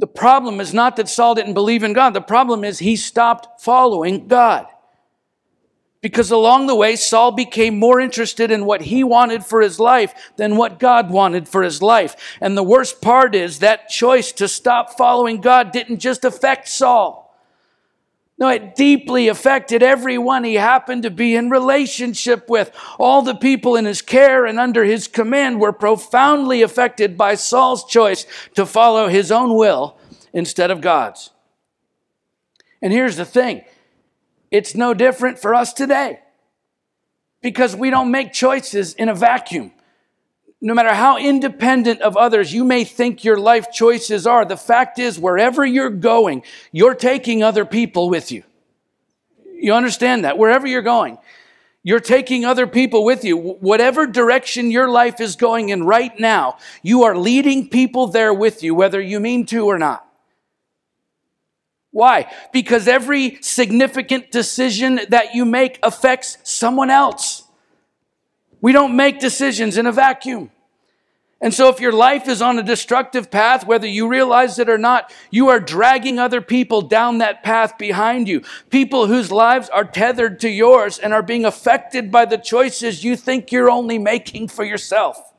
The 0.00 0.08
problem 0.08 0.60
is 0.60 0.74
not 0.74 0.96
that 0.96 1.08
Saul 1.08 1.36
didn't 1.36 1.54
believe 1.54 1.84
in 1.84 1.92
God, 1.92 2.12
the 2.12 2.20
problem 2.20 2.64
is 2.64 2.80
he 2.80 2.96
stopped 2.96 3.60
following 3.60 4.26
God. 4.26 4.66
Because 6.06 6.30
along 6.30 6.68
the 6.68 6.74
way, 6.76 6.94
Saul 6.94 7.32
became 7.32 7.80
more 7.80 7.98
interested 7.98 8.52
in 8.52 8.64
what 8.64 8.82
he 8.82 9.02
wanted 9.02 9.44
for 9.44 9.60
his 9.60 9.80
life 9.80 10.14
than 10.36 10.56
what 10.56 10.78
God 10.78 11.10
wanted 11.10 11.48
for 11.48 11.64
his 11.64 11.82
life. 11.82 12.14
And 12.40 12.56
the 12.56 12.62
worst 12.62 13.02
part 13.02 13.34
is 13.34 13.58
that 13.58 13.88
choice 13.88 14.30
to 14.34 14.46
stop 14.46 14.96
following 14.96 15.40
God 15.40 15.72
didn't 15.72 15.98
just 15.98 16.24
affect 16.24 16.68
Saul. 16.68 17.36
No, 18.38 18.48
it 18.48 18.76
deeply 18.76 19.26
affected 19.26 19.82
everyone 19.82 20.44
he 20.44 20.54
happened 20.54 21.02
to 21.02 21.10
be 21.10 21.34
in 21.34 21.50
relationship 21.50 22.48
with. 22.48 22.70
All 23.00 23.22
the 23.22 23.34
people 23.34 23.74
in 23.74 23.84
his 23.84 24.00
care 24.00 24.46
and 24.46 24.60
under 24.60 24.84
his 24.84 25.08
command 25.08 25.58
were 25.58 25.72
profoundly 25.72 26.62
affected 26.62 27.18
by 27.18 27.34
Saul's 27.34 27.84
choice 27.84 28.26
to 28.54 28.64
follow 28.64 29.08
his 29.08 29.32
own 29.32 29.56
will 29.56 29.98
instead 30.32 30.70
of 30.70 30.80
God's. 30.80 31.30
And 32.80 32.92
here's 32.92 33.16
the 33.16 33.24
thing 33.24 33.64
it's 34.50 34.74
no 34.74 34.94
different 34.94 35.38
for 35.38 35.54
us 35.54 35.72
today 35.72 36.20
because 37.42 37.76
we 37.76 37.90
don't 37.90 38.10
make 38.10 38.32
choices 38.32 38.94
in 38.94 39.08
a 39.08 39.14
vacuum. 39.14 39.72
No 40.60 40.74
matter 40.74 40.94
how 40.94 41.18
independent 41.18 42.00
of 42.00 42.16
others 42.16 42.52
you 42.52 42.64
may 42.64 42.84
think 42.84 43.24
your 43.24 43.36
life 43.36 43.70
choices 43.72 44.26
are, 44.26 44.44
the 44.44 44.56
fact 44.56 44.98
is, 44.98 45.18
wherever 45.18 45.64
you're 45.64 45.90
going, 45.90 46.42
you're 46.72 46.94
taking 46.94 47.42
other 47.42 47.64
people 47.64 48.08
with 48.08 48.32
you. 48.32 48.42
You 49.44 49.74
understand 49.74 50.24
that? 50.24 50.38
Wherever 50.38 50.66
you're 50.66 50.82
going, 50.82 51.18
you're 51.82 52.00
taking 52.00 52.44
other 52.44 52.66
people 52.66 53.04
with 53.04 53.24
you. 53.24 53.36
Whatever 53.36 54.06
direction 54.06 54.70
your 54.70 54.88
life 54.88 55.20
is 55.20 55.36
going 55.36 55.68
in 55.68 55.84
right 55.84 56.18
now, 56.18 56.58
you 56.82 57.04
are 57.04 57.16
leading 57.16 57.68
people 57.68 58.06
there 58.06 58.32
with 58.32 58.62
you, 58.62 58.74
whether 58.74 59.00
you 59.00 59.20
mean 59.20 59.46
to 59.46 59.66
or 59.66 59.78
not. 59.78 60.05
Why? 61.96 62.30
Because 62.52 62.88
every 62.88 63.38
significant 63.40 64.30
decision 64.30 65.00
that 65.08 65.34
you 65.34 65.46
make 65.46 65.78
affects 65.82 66.36
someone 66.42 66.90
else. 66.90 67.44
We 68.60 68.72
don't 68.72 68.96
make 68.96 69.18
decisions 69.18 69.78
in 69.78 69.86
a 69.86 69.92
vacuum. 69.92 70.50
And 71.40 71.54
so, 71.54 71.70
if 71.70 71.80
your 71.80 71.92
life 71.92 72.28
is 72.28 72.42
on 72.42 72.58
a 72.58 72.62
destructive 72.62 73.30
path, 73.30 73.66
whether 73.66 73.86
you 73.86 74.08
realize 74.08 74.58
it 74.58 74.68
or 74.68 74.76
not, 74.76 75.10
you 75.30 75.48
are 75.48 75.58
dragging 75.58 76.18
other 76.18 76.42
people 76.42 76.82
down 76.82 77.16
that 77.16 77.42
path 77.42 77.78
behind 77.78 78.28
you. 78.28 78.42
People 78.68 79.06
whose 79.06 79.32
lives 79.32 79.70
are 79.70 79.84
tethered 79.84 80.38
to 80.40 80.50
yours 80.50 80.98
and 80.98 81.14
are 81.14 81.22
being 81.22 81.46
affected 81.46 82.12
by 82.12 82.26
the 82.26 82.36
choices 82.36 83.04
you 83.04 83.16
think 83.16 83.50
you're 83.50 83.70
only 83.70 83.96
making 83.96 84.48
for 84.48 84.64
yourself. 84.64 85.32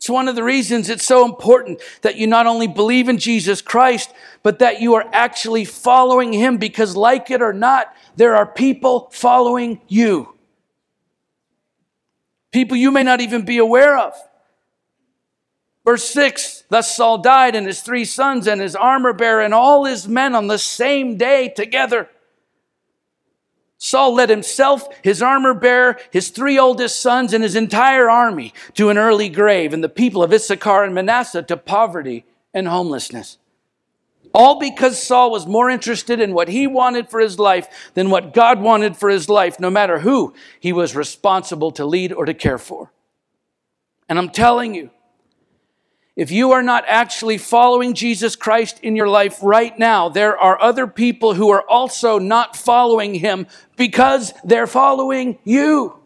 It's 0.00 0.08
one 0.08 0.28
of 0.28 0.34
the 0.34 0.42
reasons 0.42 0.88
it's 0.88 1.04
so 1.04 1.26
important 1.26 1.82
that 2.00 2.16
you 2.16 2.26
not 2.26 2.46
only 2.46 2.66
believe 2.66 3.10
in 3.10 3.18
Jesus 3.18 3.60
Christ, 3.60 4.10
but 4.42 4.60
that 4.60 4.80
you 4.80 4.94
are 4.94 5.04
actually 5.12 5.66
following 5.66 6.32
him 6.32 6.56
because, 6.56 6.96
like 6.96 7.30
it 7.30 7.42
or 7.42 7.52
not, 7.52 7.94
there 8.16 8.34
are 8.34 8.46
people 8.46 9.10
following 9.12 9.82
you. 9.88 10.34
People 12.50 12.78
you 12.78 12.90
may 12.90 13.02
not 13.02 13.20
even 13.20 13.44
be 13.44 13.58
aware 13.58 13.98
of. 13.98 14.14
Verse 15.84 16.08
6 16.08 16.64
Thus 16.70 16.96
Saul 16.96 17.18
died, 17.18 17.54
and 17.54 17.66
his 17.66 17.82
three 17.82 18.06
sons, 18.06 18.46
and 18.46 18.58
his 18.58 18.74
armor 18.74 19.12
bearer, 19.12 19.42
and 19.42 19.52
all 19.52 19.84
his 19.84 20.08
men 20.08 20.34
on 20.34 20.46
the 20.46 20.58
same 20.58 21.18
day 21.18 21.50
together. 21.50 22.08
Saul 23.82 24.14
led 24.14 24.28
himself, 24.28 24.86
his 25.02 25.22
armor 25.22 25.54
bearer, 25.54 25.96
his 26.10 26.28
three 26.28 26.58
oldest 26.58 27.00
sons, 27.00 27.32
and 27.32 27.42
his 27.42 27.56
entire 27.56 28.10
army 28.10 28.52
to 28.74 28.90
an 28.90 28.98
early 28.98 29.30
grave, 29.30 29.72
and 29.72 29.82
the 29.82 29.88
people 29.88 30.22
of 30.22 30.34
Issachar 30.34 30.84
and 30.84 30.94
Manasseh 30.94 31.42
to 31.44 31.56
poverty 31.56 32.26
and 32.52 32.68
homelessness. 32.68 33.38
All 34.34 34.60
because 34.60 35.02
Saul 35.02 35.30
was 35.30 35.46
more 35.46 35.70
interested 35.70 36.20
in 36.20 36.34
what 36.34 36.48
he 36.48 36.66
wanted 36.66 37.08
for 37.08 37.20
his 37.20 37.38
life 37.38 37.90
than 37.94 38.10
what 38.10 38.34
God 38.34 38.60
wanted 38.60 38.98
for 38.98 39.08
his 39.08 39.30
life, 39.30 39.58
no 39.58 39.70
matter 39.70 40.00
who 40.00 40.34
he 40.60 40.74
was 40.74 40.94
responsible 40.94 41.70
to 41.72 41.86
lead 41.86 42.12
or 42.12 42.26
to 42.26 42.34
care 42.34 42.58
for. 42.58 42.92
And 44.10 44.18
I'm 44.18 44.28
telling 44.28 44.74
you, 44.74 44.90
if 46.20 46.30
you 46.30 46.52
are 46.52 46.62
not 46.62 46.84
actually 46.86 47.38
following 47.38 47.94
Jesus 47.94 48.36
Christ 48.36 48.78
in 48.82 48.94
your 48.94 49.08
life 49.08 49.38
right 49.40 49.78
now, 49.78 50.10
there 50.10 50.36
are 50.36 50.60
other 50.60 50.86
people 50.86 51.32
who 51.32 51.48
are 51.48 51.62
also 51.66 52.18
not 52.18 52.54
following 52.54 53.14
him 53.14 53.46
because 53.78 54.34
they're 54.44 54.66
following 54.66 55.38
you. 55.44 55.98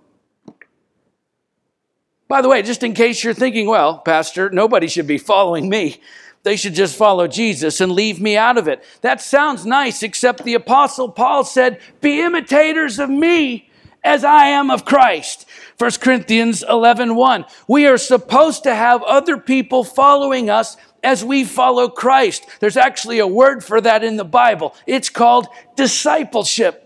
By 2.28 2.42
the 2.42 2.48
way, 2.48 2.62
just 2.62 2.84
in 2.84 2.94
case 2.94 3.24
you're 3.24 3.34
thinking, 3.34 3.66
well, 3.66 3.98
Pastor, 3.98 4.50
nobody 4.50 4.86
should 4.86 5.08
be 5.08 5.18
following 5.18 5.68
me. 5.68 6.00
They 6.44 6.54
should 6.54 6.74
just 6.74 6.94
follow 6.94 7.26
Jesus 7.26 7.80
and 7.80 7.90
leave 7.90 8.20
me 8.20 8.36
out 8.36 8.56
of 8.56 8.68
it. 8.68 8.84
That 9.00 9.20
sounds 9.20 9.66
nice, 9.66 10.04
except 10.04 10.44
the 10.44 10.54
Apostle 10.54 11.10
Paul 11.10 11.42
said, 11.42 11.80
Be 12.00 12.20
imitators 12.20 13.00
of 13.00 13.10
me 13.10 13.68
as 14.04 14.22
I 14.22 14.44
am 14.46 14.70
of 14.70 14.84
Christ. 14.84 15.44
1 15.78 15.90
Corinthians 16.00 16.62
11 16.68 17.16
1. 17.16 17.44
We 17.68 17.86
are 17.86 17.98
supposed 17.98 18.62
to 18.62 18.74
have 18.74 19.02
other 19.02 19.36
people 19.36 19.84
following 19.84 20.48
us 20.48 20.76
as 21.02 21.24
we 21.24 21.44
follow 21.44 21.88
Christ. 21.88 22.46
There's 22.60 22.76
actually 22.76 23.18
a 23.18 23.26
word 23.26 23.64
for 23.64 23.80
that 23.80 24.04
in 24.04 24.16
the 24.16 24.24
Bible. 24.24 24.74
It's 24.86 25.10
called 25.10 25.48
discipleship. 25.76 26.80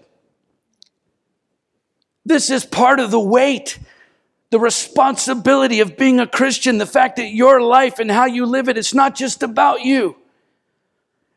This 2.24 2.50
is 2.50 2.66
part 2.66 3.00
of 3.00 3.10
the 3.10 3.20
weight, 3.20 3.78
the 4.50 4.60
responsibility 4.60 5.80
of 5.80 5.96
being 5.96 6.20
a 6.20 6.26
Christian, 6.26 6.78
the 6.78 6.86
fact 6.86 7.16
that 7.16 7.32
your 7.32 7.62
life 7.62 7.98
and 7.98 8.10
how 8.10 8.26
you 8.26 8.44
live 8.44 8.68
it, 8.68 8.76
it's 8.76 8.94
not 8.94 9.14
just 9.14 9.42
about 9.42 9.82
you. 9.82 10.16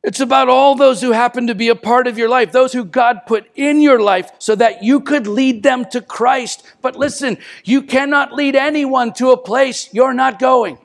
It's 0.03 0.19
about 0.19 0.49
all 0.49 0.75
those 0.75 1.01
who 1.01 1.11
happen 1.11 1.45
to 1.47 1.53
be 1.53 1.69
a 1.69 1.75
part 1.75 2.07
of 2.07 2.17
your 2.17 2.29
life, 2.29 2.51
those 2.51 2.73
who 2.73 2.83
God 2.83 3.21
put 3.27 3.45
in 3.55 3.81
your 3.81 4.01
life 4.01 4.31
so 4.39 4.55
that 4.55 4.83
you 4.83 4.99
could 4.99 5.27
lead 5.27 5.61
them 5.61 5.85
to 5.91 6.01
Christ. 6.01 6.65
But 6.81 6.95
listen, 6.95 7.37
you 7.63 7.83
cannot 7.83 8.33
lead 8.33 8.55
anyone 8.55 9.13
to 9.13 9.29
a 9.29 9.37
place 9.37 9.93
you're 9.93 10.13
not 10.13 10.39
going. 10.39 10.79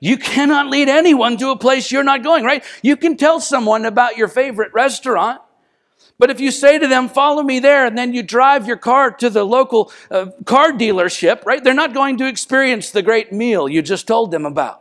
You 0.00 0.16
cannot 0.18 0.68
lead 0.68 0.88
anyone 0.88 1.36
to 1.38 1.50
a 1.50 1.58
place 1.58 1.90
you're 1.90 2.02
not 2.02 2.22
going, 2.22 2.44
right? 2.44 2.64
You 2.82 2.96
can 2.96 3.16
tell 3.16 3.40
someone 3.40 3.84
about 3.86 4.16
your 4.16 4.28
favorite 4.28 4.72
restaurant. 4.74 5.40
But 6.18 6.30
if 6.30 6.40
you 6.40 6.50
say 6.50 6.78
to 6.78 6.86
them, 6.86 7.08
follow 7.08 7.42
me 7.42 7.60
there, 7.60 7.86
and 7.86 7.96
then 7.96 8.12
you 8.12 8.22
drive 8.22 8.66
your 8.66 8.76
car 8.76 9.10
to 9.12 9.30
the 9.30 9.44
local 9.44 9.92
uh, 10.10 10.26
car 10.44 10.72
dealership, 10.72 11.44
right? 11.46 11.62
They're 11.64 11.72
not 11.72 11.94
going 11.94 12.18
to 12.18 12.26
experience 12.26 12.90
the 12.90 13.02
great 13.02 13.32
meal 13.32 13.68
you 13.68 13.80
just 13.80 14.06
told 14.06 14.30
them 14.30 14.44
about. 14.44 14.79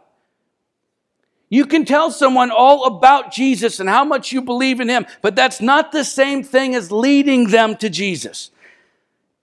You 1.49 1.65
can 1.65 1.83
tell 1.83 2.11
someone 2.11 2.51
all 2.51 2.85
about 2.85 3.31
Jesus 3.31 3.79
and 3.79 3.89
how 3.89 4.03
much 4.03 4.31
you 4.31 4.41
believe 4.41 4.79
in 4.79 4.87
him, 4.87 5.07
but 5.21 5.35
that's 5.35 5.59
not 5.59 5.91
the 5.91 6.03
same 6.03 6.43
thing 6.43 6.75
as 6.75 6.91
leading 6.91 7.47
them 7.47 7.75
to 7.77 7.89
Jesus. 7.89 8.51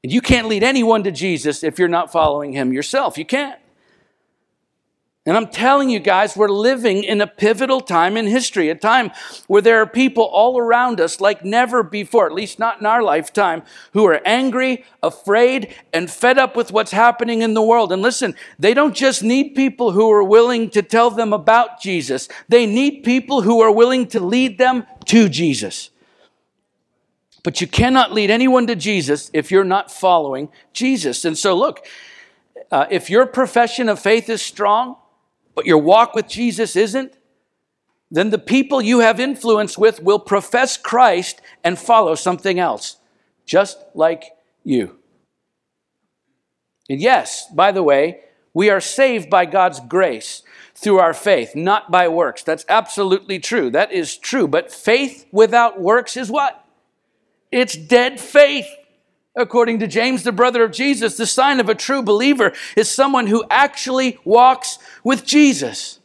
And 0.05 0.13
you 0.13 0.21
can't 0.21 0.47
lead 0.47 0.63
anyone 0.63 1.03
to 1.03 1.11
Jesus 1.11 1.65
if 1.65 1.79
you're 1.81 1.89
not 1.89 2.13
following 2.13 2.53
him 2.53 2.73
yourself. 2.73 3.19
You 3.19 3.27
can't. 3.27 3.59
And 5.27 5.37
I'm 5.37 5.49
telling 5.49 5.91
you 5.91 5.99
guys, 5.99 6.37
we're 6.37 6.49
living 6.49 7.03
in 7.03 7.21
a 7.21 7.27
pivotal 7.27 7.81
time 7.81 8.17
in 8.17 8.29
history, 8.29 8.71
a 8.71 8.77
time 8.77 9.11
where 9.49 9.61
there 9.61 9.83
are 9.83 9.87
people 9.87 10.23
all 10.23 10.57
around 10.57 11.01
us 11.01 11.21
like 11.21 11.45
never 11.45 11.83
before, 11.83 12.27
at 12.27 12.33
least 12.33 12.61
not 12.61 12.79
in 12.79 12.87
our 12.87 13.03
lifetime, 13.03 13.65
who 13.93 14.07
are 14.07 14.21
angry, 14.25 14.85
afraid, 15.03 15.75
and 15.93 16.09
fed 16.09 16.39
up 16.39 16.55
with 16.55 16.71
what's 16.71 16.93
happening 16.93 17.43
in 17.43 17.55
the 17.55 17.63
world. 17.63 17.91
And 17.91 18.03
listen, 18.03 18.37
they 18.57 18.73
don't 18.73 18.95
just 18.95 19.25
need 19.25 19.57
people 19.57 19.91
who 19.91 20.09
are 20.13 20.23
willing 20.23 20.71
to 20.71 20.81
tell 20.81 21.11
them 21.11 21.33
about 21.33 21.81
Jesus, 21.81 22.29
they 22.49 22.65
need 22.65 23.03
people 23.03 23.43
who 23.43 23.61
are 23.61 23.73
willing 23.73 24.07
to 24.09 24.21
lead 24.21 24.59
them 24.59 24.87
to 25.07 25.29
Jesus. 25.29 25.91
But 27.43 27.61
you 27.61 27.67
cannot 27.67 28.13
lead 28.13 28.31
anyone 28.31 28.69
to 28.69 28.77
Jesus 28.77 29.31
if 29.33 29.51
you're 29.51 29.65
not 29.65 29.91
following 29.91 30.51
Jesus. 30.73 31.25
And 31.25 31.37
so, 31.37 31.57
look, 31.57 31.85
uh, 32.71 32.87
if 32.91 33.11
your 33.11 33.27
profession 33.27 33.89
of 33.89 33.99
faith 33.99 34.29
is 34.29 34.41
strong, 34.41 34.97
but 35.57 35.67
your 35.67 35.79
walk 35.79 36.15
with 36.15 36.29
Jesus 36.29 36.77
isn't, 36.77 37.17
then 38.11 38.31
the 38.31 38.39
people 38.39 38.81
you 38.81 39.01
have 39.01 39.19
influence 39.19 39.77
with 39.77 40.01
will 40.01 40.21
profess 40.21 40.77
Christ 40.77 41.41
and 41.65 41.77
follow 41.77 42.15
something 42.15 42.61
else, 42.61 42.99
just 43.45 43.79
like 43.95 44.27
you. 44.63 44.99
And 46.89 47.01
yes, 47.01 47.49
by 47.53 47.73
the 47.73 47.83
way, 47.83 48.21
we 48.55 48.71
are 48.71 48.81
saved 48.81 49.29
by 49.29 49.47
God's 49.47 49.81
grace 49.81 50.43
through 50.75 50.99
our 50.99 51.15
faith, 51.15 51.57
not 51.57 51.91
by 51.91 52.07
works. 52.07 52.43
That's 52.43 52.65
absolutely 52.69 53.39
true. 53.39 53.71
That 53.71 53.93
is 53.93 54.17
true. 54.17 54.47
But 54.47 54.71
faith 54.71 55.27
without 55.33 55.81
works 55.81 56.17
is 56.17 56.31
what? 56.31 56.65
It's 57.51 57.77
dead 57.77 58.21
faith. 58.21 58.67
According 59.37 59.81
to 59.81 59.87
James, 59.87 60.23
the 60.23 60.33
brother 60.33 60.65
of 60.65 60.73
Jesus, 60.73 61.17
the 61.17 61.27
sign 61.27 61.61
of 61.61 61.69
a 61.69 61.75
true 61.75 62.03
believer 62.03 62.53
is 62.75 62.91
someone 62.91 63.27
who 63.27 63.45
actually 63.51 64.19
walks 64.25 64.79
with 65.05 65.27
Jesus. 65.27 66.01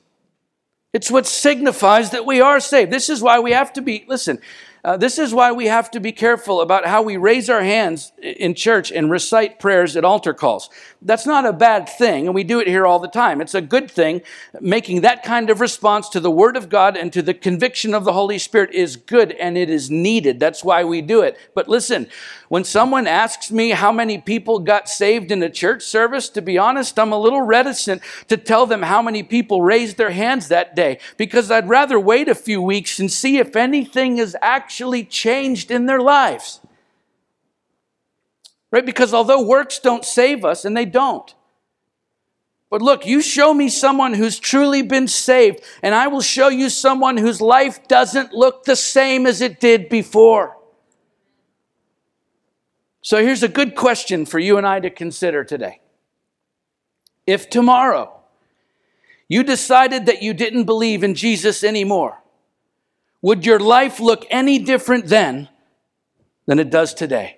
It's 0.94 1.10
what 1.10 1.26
signifies 1.26 2.10
that 2.10 2.26
we 2.26 2.42
are 2.42 2.60
saved. 2.60 2.92
This 2.92 3.10
is 3.10 3.22
why 3.22 3.40
we 3.40 3.54
have 3.54 3.72
to 3.74 3.82
be, 3.82 4.04
listen, 4.08 4.40
uh, 4.84 4.98
this 4.98 5.20
is 5.20 5.34
why 5.34 5.52
we 5.52 5.68
have 5.68 5.92
to 5.92 6.00
be 6.00 6.12
careful 6.12 6.62
about 6.62 6.88
how 6.88 7.04
we 7.04 7.16
raise 7.16 7.50
our 7.50 7.62
hands 7.62 8.12
in 8.22 8.56
church 8.56 8.92
and 8.92 9.12
recite 9.12 9.60
prayers 9.60 9.96
at 9.96 10.04
altar 10.04 10.34
calls. 10.34 10.70
That's 11.04 11.28
not 11.28 11.46
a 11.46 11.54
bad 11.54 11.88
thing, 11.88 12.26
and 12.26 12.34
we 12.34 12.44
do 12.44 12.60
it 12.60 12.68
here 12.68 12.88
all 12.88 12.98
the 12.98 13.08
time. 13.08 13.42
It's 13.42 13.54
a 13.54 13.62
good 13.62 13.92
thing. 13.92 14.22
Making 14.60 15.02
that 15.02 15.22
kind 15.24 15.52
of 15.52 15.62
response 15.62 16.10
to 16.10 16.20
the 16.20 16.32
Word 16.32 16.58
of 16.58 16.68
God 16.68 16.98
and 16.98 17.14
to 17.14 17.22
the 17.22 17.34
conviction 17.36 17.94
of 17.94 18.06
the 18.06 18.14
Holy 18.14 18.40
Spirit 18.40 18.74
is 18.74 18.96
good 18.96 19.34
and 19.34 19.56
it 19.58 19.70
is 19.70 19.92
needed. 19.92 20.40
That's 20.40 20.64
why 20.64 20.84
we 20.84 21.02
do 21.02 21.22
it. 21.22 21.38
But 21.54 21.68
listen, 21.68 22.08
when 22.50 22.64
someone 22.64 23.06
asks 23.06 23.52
me 23.52 23.70
how 23.70 23.92
many 23.92 24.18
people 24.18 24.60
got 24.60 24.90
saved 24.90 25.32
in 25.32 25.44
a 25.44 25.50
church 25.50 25.84
service, 25.84 26.28
to 26.30 26.42
be 26.42 26.58
honest, 26.58 26.98
I'm 26.98 27.14
a 27.14 27.20
little 27.20 27.42
reticent 27.42 28.02
to 28.30 28.38
tell 28.38 28.66
them 28.66 28.82
how 28.82 29.02
many 29.02 29.22
people 29.22 29.62
raised 29.62 29.98
their 29.98 30.12
hands 30.12 30.48
that 30.48 30.76
day 30.76 31.00
because 31.18 31.52
I'd 31.52 31.70
rather 31.70 32.00
wait 32.00 32.28
a 32.28 32.36
few 32.36 32.62
weeks 32.62 33.00
and 33.00 33.12
see 33.12 33.38
if 33.38 33.56
anything 33.56 34.18
is 34.18 34.36
actually 34.42 34.71
actually 34.72 35.04
changed 35.04 35.70
in 35.70 35.86
their 35.86 36.00
lives. 36.00 36.62
Right? 38.72 38.86
Because 38.86 39.14
although 39.14 39.46
works 39.46 39.80
don't 39.80 40.06
save 40.06 40.46
us, 40.46 40.64
and 40.64 40.78
they 40.78 40.86
don't, 40.86 41.36
but 42.70 42.82
look, 42.82 43.06
you 43.06 43.22
show 43.22 43.54
me 43.54 43.68
someone 43.68 44.14
who's 44.14 44.40
truly 44.40 44.82
been 44.82 45.10
saved, 45.10 45.60
and 45.84 45.94
I 45.94 46.08
will 46.08 46.22
show 46.22 46.48
you 46.48 46.70
someone 46.70 47.18
whose 47.18 47.42
life 47.42 47.86
doesn't 47.90 48.32
look 48.32 48.64
the 48.64 48.78
same 48.78 49.26
as 49.26 49.42
it 49.42 49.60
did 49.60 49.90
before. 49.90 50.56
So 53.02 53.22
here's 53.22 53.44
a 53.44 53.50
good 53.50 53.76
question 53.76 54.26
for 54.26 54.40
you 54.40 54.58
and 54.58 54.66
I 54.66 54.80
to 54.80 54.90
consider 54.90 55.44
today. 55.44 55.82
If 57.28 57.50
tomorrow 57.50 58.22
you 59.28 59.44
decided 59.44 60.06
that 60.06 60.24
you 60.24 60.34
didn't 60.34 60.64
believe 60.64 61.04
in 61.04 61.14
Jesus 61.14 61.62
anymore, 61.62 62.21
would 63.22 63.46
your 63.46 63.60
life 63.60 64.00
look 64.00 64.26
any 64.30 64.60
different 64.60 65.08
then 65.08 65.50
than 66.48 66.60
it 66.60 66.70
does 66.70 66.94
today? 66.94 67.38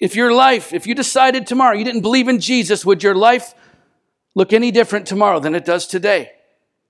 If 0.00 0.14
your 0.14 0.32
life, 0.32 0.72
if 0.72 0.86
you 0.86 0.94
decided 0.94 1.46
tomorrow 1.46 1.76
you 1.76 1.84
didn't 1.84 2.02
believe 2.02 2.28
in 2.28 2.38
Jesus, 2.38 2.86
would 2.86 3.02
your 3.02 3.16
life 3.16 3.54
look 4.34 4.52
any 4.52 4.70
different 4.70 5.06
tomorrow 5.06 5.40
than 5.40 5.54
it 5.54 5.64
does 5.64 5.86
today? 5.86 6.30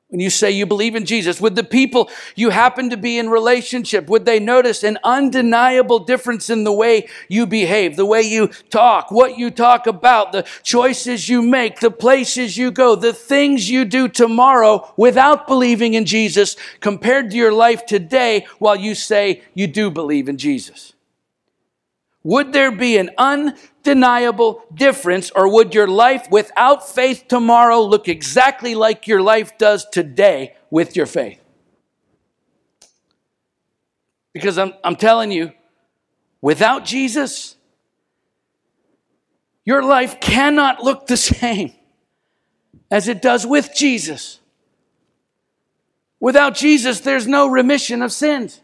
When 0.08 0.20
you 0.20 0.30
say 0.30 0.50
you 0.50 0.64
believe 0.64 0.94
in 0.94 1.04
Jesus, 1.04 1.38
would 1.38 1.54
the 1.54 1.62
people 1.62 2.08
you 2.34 2.48
happen 2.48 2.88
to 2.88 2.96
be 2.96 3.18
in 3.18 3.28
relationship, 3.28 4.08
would 4.08 4.24
they 4.24 4.40
notice 4.40 4.82
an 4.82 4.96
undeniable 5.04 5.98
difference 5.98 6.48
in 6.48 6.64
the 6.64 6.72
way 6.72 7.08
you 7.28 7.46
behave, 7.46 7.96
the 7.96 8.06
way 8.06 8.22
you 8.22 8.48
talk, 8.70 9.10
what 9.10 9.36
you 9.36 9.50
talk 9.50 9.86
about, 9.86 10.32
the 10.32 10.46
choices 10.62 11.28
you 11.28 11.42
make, 11.42 11.80
the 11.80 11.90
places 11.90 12.56
you 12.56 12.70
go, 12.70 12.94
the 12.94 13.12
things 13.12 13.68
you 13.68 13.84
do 13.84 14.08
tomorrow 14.08 14.90
without 14.96 15.46
believing 15.46 15.92
in 15.92 16.06
Jesus 16.06 16.56
compared 16.80 17.30
to 17.30 17.36
your 17.36 17.52
life 17.52 17.84
today 17.84 18.46
while 18.58 18.76
you 18.76 18.94
say 18.94 19.42
you 19.52 19.66
do 19.66 19.90
believe 19.90 20.26
in 20.26 20.38
Jesus? 20.38 20.94
Would 22.28 22.52
there 22.52 22.70
be 22.70 22.98
an 22.98 23.08
undeniable 23.16 24.62
difference, 24.74 25.30
or 25.30 25.50
would 25.50 25.74
your 25.74 25.88
life 25.88 26.28
without 26.30 26.86
faith 26.86 27.24
tomorrow 27.26 27.80
look 27.80 28.06
exactly 28.06 28.74
like 28.74 29.06
your 29.06 29.22
life 29.22 29.56
does 29.56 29.86
today 29.88 30.54
with 30.68 30.94
your 30.94 31.06
faith? 31.06 31.40
Because 34.34 34.58
I'm, 34.58 34.74
I'm 34.84 34.96
telling 34.96 35.32
you, 35.32 35.52
without 36.42 36.84
Jesus, 36.84 37.56
your 39.64 39.82
life 39.82 40.20
cannot 40.20 40.84
look 40.84 41.06
the 41.06 41.16
same 41.32 41.72
as 42.90 43.08
it 43.08 43.22
does 43.22 43.46
with 43.46 43.70
Jesus. 43.74 44.40
Without 46.20 46.54
Jesus, 46.54 47.00
there's 47.00 47.26
no 47.26 47.46
remission 47.46 48.02
of 48.02 48.12
sins. 48.12 48.60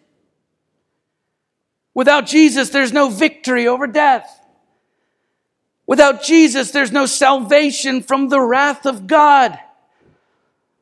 Without 1.94 2.26
Jesus, 2.26 2.70
there's 2.70 2.92
no 2.92 3.08
victory 3.08 3.66
over 3.66 3.86
death. 3.86 4.40
Without 5.86 6.22
Jesus, 6.22 6.70
there's 6.70 6.92
no 6.92 7.06
salvation 7.06 8.02
from 8.02 8.28
the 8.28 8.40
wrath 8.40 8.84
of 8.84 9.06
God. 9.06 9.58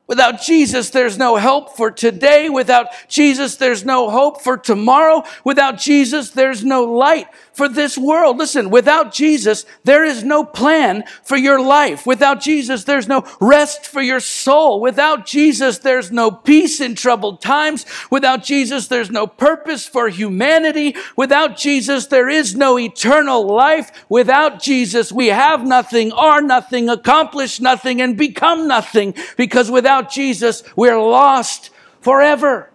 Without 0.06 0.42
Jesus, 0.42 0.90
there's 0.90 1.16
no 1.16 1.36
help 1.36 1.76
for 1.76 1.90
today. 1.90 2.48
Without 2.48 2.88
Jesus, 3.08 3.56
there's 3.56 3.84
no 3.84 4.10
hope 4.10 4.42
for 4.42 4.56
tomorrow. 4.56 5.22
Without 5.44 5.78
Jesus, 5.78 6.30
there's 6.30 6.64
no 6.64 6.84
light 6.84 7.28
for 7.52 7.68
this 7.68 7.98
world. 7.98 8.38
Listen, 8.38 8.70
without 8.70 9.12
Jesus, 9.12 9.64
there 9.84 10.04
is 10.04 10.24
no 10.24 10.44
plan 10.44 11.04
for 11.22 11.36
your 11.36 11.60
life. 11.60 12.06
Without 12.06 12.40
Jesus, 12.40 12.84
there's 12.84 13.08
no 13.08 13.24
rest 13.40 13.86
for 13.86 14.00
your 14.00 14.20
soul. 14.20 14.80
Without 14.80 15.26
Jesus, 15.26 15.78
there's 15.78 16.10
no 16.10 16.30
peace 16.30 16.80
in 16.80 16.94
troubled 16.94 17.40
times. 17.40 17.84
Without 18.10 18.42
Jesus, 18.42 18.88
there's 18.88 19.10
no 19.10 19.26
purpose 19.26 19.86
for 19.86 20.08
humanity. 20.08 20.96
Without 21.16 21.56
Jesus, 21.56 22.06
there 22.06 22.28
is 22.28 22.54
no 22.54 22.78
eternal 22.78 23.46
life. 23.46 24.04
Without 24.08 24.60
Jesus, 24.60 25.12
we 25.12 25.28
have 25.28 25.66
nothing, 25.66 26.12
are 26.12 26.40
nothing, 26.40 26.88
accomplish 26.88 27.60
nothing, 27.60 28.00
and 28.00 28.16
become 28.16 28.66
nothing 28.66 29.14
because 29.36 29.70
without 29.70 30.10
Jesus, 30.10 30.62
we're 30.76 31.00
lost 31.00 31.70
forever. 32.00 32.70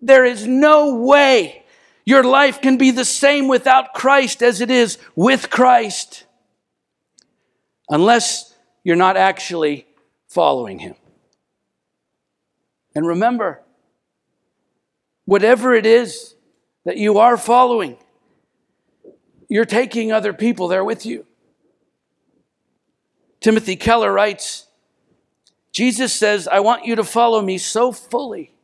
There 0.00 0.24
is 0.24 0.46
no 0.46 0.94
way 0.94 1.64
your 2.08 2.24
life 2.24 2.62
can 2.62 2.78
be 2.78 2.90
the 2.90 3.04
same 3.04 3.48
without 3.48 3.92
Christ 3.92 4.42
as 4.42 4.62
it 4.62 4.70
is 4.70 4.96
with 5.14 5.50
Christ 5.50 6.24
unless 7.90 8.56
you're 8.82 8.96
not 8.96 9.18
actually 9.18 9.86
following 10.26 10.78
Him. 10.78 10.94
And 12.94 13.06
remember, 13.06 13.60
whatever 15.26 15.74
it 15.74 15.84
is 15.84 16.34
that 16.86 16.96
you 16.96 17.18
are 17.18 17.36
following, 17.36 17.98
you're 19.50 19.66
taking 19.66 20.10
other 20.10 20.32
people 20.32 20.66
there 20.66 20.84
with 20.84 21.04
you. 21.04 21.26
Timothy 23.40 23.76
Keller 23.76 24.10
writes 24.10 24.66
Jesus 25.72 26.14
says, 26.14 26.48
I 26.48 26.60
want 26.60 26.86
you 26.86 26.96
to 26.96 27.04
follow 27.04 27.42
me 27.42 27.58
so 27.58 27.92
fully, 27.92 28.54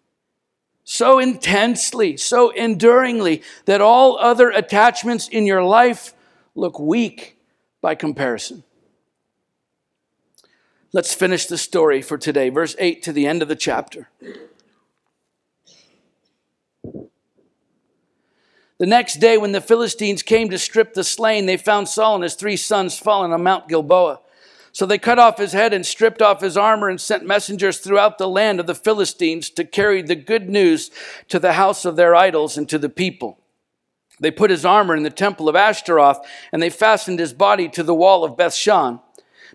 so 0.84 1.18
intensely, 1.18 2.16
so 2.16 2.50
enduringly 2.50 3.42
that 3.64 3.80
all 3.80 4.18
other 4.18 4.50
attachments 4.50 5.28
in 5.28 5.46
your 5.46 5.64
life 5.64 6.14
look 6.54 6.78
weak 6.78 7.38
by 7.80 7.94
comparison. 7.94 8.62
Let's 10.92 11.14
finish 11.14 11.46
the 11.46 11.58
story 11.58 12.02
for 12.02 12.16
today, 12.16 12.50
verse 12.50 12.76
8 12.78 13.02
to 13.02 13.12
the 13.12 13.26
end 13.26 13.42
of 13.42 13.48
the 13.48 13.56
chapter. 13.56 14.10
The 18.78 18.86
next 18.86 19.20
day, 19.20 19.38
when 19.38 19.52
the 19.52 19.60
Philistines 19.60 20.22
came 20.22 20.50
to 20.50 20.58
strip 20.58 20.94
the 20.94 21.04
slain, 21.04 21.46
they 21.46 21.56
found 21.56 21.88
Saul 21.88 22.16
and 22.16 22.22
his 22.24 22.34
three 22.34 22.56
sons 22.56 22.98
fallen 22.98 23.32
on 23.32 23.42
Mount 23.42 23.68
Gilboa. 23.68 24.20
So 24.74 24.86
they 24.86 24.98
cut 24.98 25.20
off 25.20 25.38
his 25.38 25.52
head 25.52 25.72
and 25.72 25.86
stripped 25.86 26.20
off 26.20 26.40
his 26.40 26.56
armor 26.56 26.88
and 26.88 27.00
sent 27.00 27.24
messengers 27.24 27.78
throughout 27.78 28.18
the 28.18 28.28
land 28.28 28.58
of 28.58 28.66
the 28.66 28.74
Philistines 28.74 29.48
to 29.50 29.64
carry 29.64 30.02
the 30.02 30.16
good 30.16 30.50
news 30.50 30.90
to 31.28 31.38
the 31.38 31.52
house 31.52 31.84
of 31.84 31.94
their 31.94 32.16
idols 32.16 32.58
and 32.58 32.68
to 32.68 32.76
the 32.76 32.88
people. 32.88 33.38
They 34.18 34.32
put 34.32 34.50
his 34.50 34.64
armor 34.64 34.96
in 34.96 35.04
the 35.04 35.10
temple 35.10 35.48
of 35.48 35.54
Ashtaroth 35.54 36.18
and 36.50 36.60
they 36.60 36.70
fastened 36.70 37.20
his 37.20 37.32
body 37.32 37.68
to 37.68 37.84
the 37.84 37.94
wall 37.94 38.24
of 38.24 38.36
Bethshan. 38.36 39.00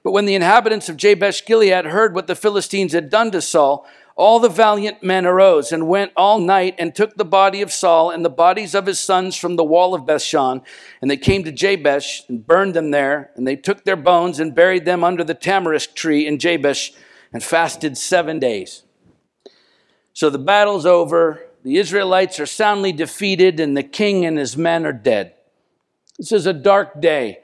But 0.04 0.14
when 0.14 0.24
the 0.24 0.36
inhabitants 0.36 0.88
of 0.88 0.96
Jabesh 0.96 1.46
Gilead 1.46 1.88
heard 1.88 2.16
what 2.16 2.28
the 2.28 2.36
Philistines 2.36 2.94
had 2.94 3.10
done 3.10 3.30
to 3.32 3.42
Saul, 3.42 3.86
all 4.20 4.42
the 4.42 4.50
valiant 4.50 5.02
men 5.02 5.26
arose 5.26 5.72
and 5.72 5.88
went 5.88 6.12
all 6.18 6.40
night 6.40 6.76
and 6.78 6.94
took 6.94 7.16
the 7.16 7.24
body 7.24 7.62
of 7.62 7.72
Saul 7.72 8.12
and 8.12 8.26
the 8.26 8.30
bodies 8.30 8.76
of 8.76 8.86
his 8.86 9.00
sons 9.00 9.38
from 9.38 9.56
the 9.56 9.64
wall 9.64 9.96
of 9.96 10.02
Bethshan. 10.02 10.62
And 11.02 11.10
they 11.10 11.16
came 11.16 11.46
to 11.46 11.54
Jabesh 11.54 12.28
and 12.28 12.46
burned 12.46 12.74
them 12.74 12.92
there. 12.92 13.32
And 13.36 13.48
they 13.48 13.56
took 13.56 13.86
their 13.86 13.96
bones 13.96 14.38
and 14.38 14.54
buried 14.54 14.84
them 14.84 15.06
under 15.06 15.24
the 15.24 15.34
tamarisk 15.34 15.96
tree 15.96 16.28
in 16.28 16.38
Jabesh 16.38 16.92
and 17.32 17.42
fasted 17.42 17.98
seven 17.98 18.40
days. 18.40 18.84
So 20.12 20.30
the 20.30 20.38
battle's 20.38 20.86
over. 20.86 21.42
The 21.64 21.78
Israelites 21.78 22.42
are 22.42 22.46
soundly 22.46 22.92
defeated, 22.92 23.58
and 23.62 23.78
the 23.78 23.84
king 23.84 24.26
and 24.26 24.38
his 24.38 24.58
men 24.58 24.86
are 24.86 24.92
dead. 24.92 25.34
This 26.18 26.34
is 26.34 26.46
a 26.46 26.52
dark 26.52 27.00
day 27.00 27.40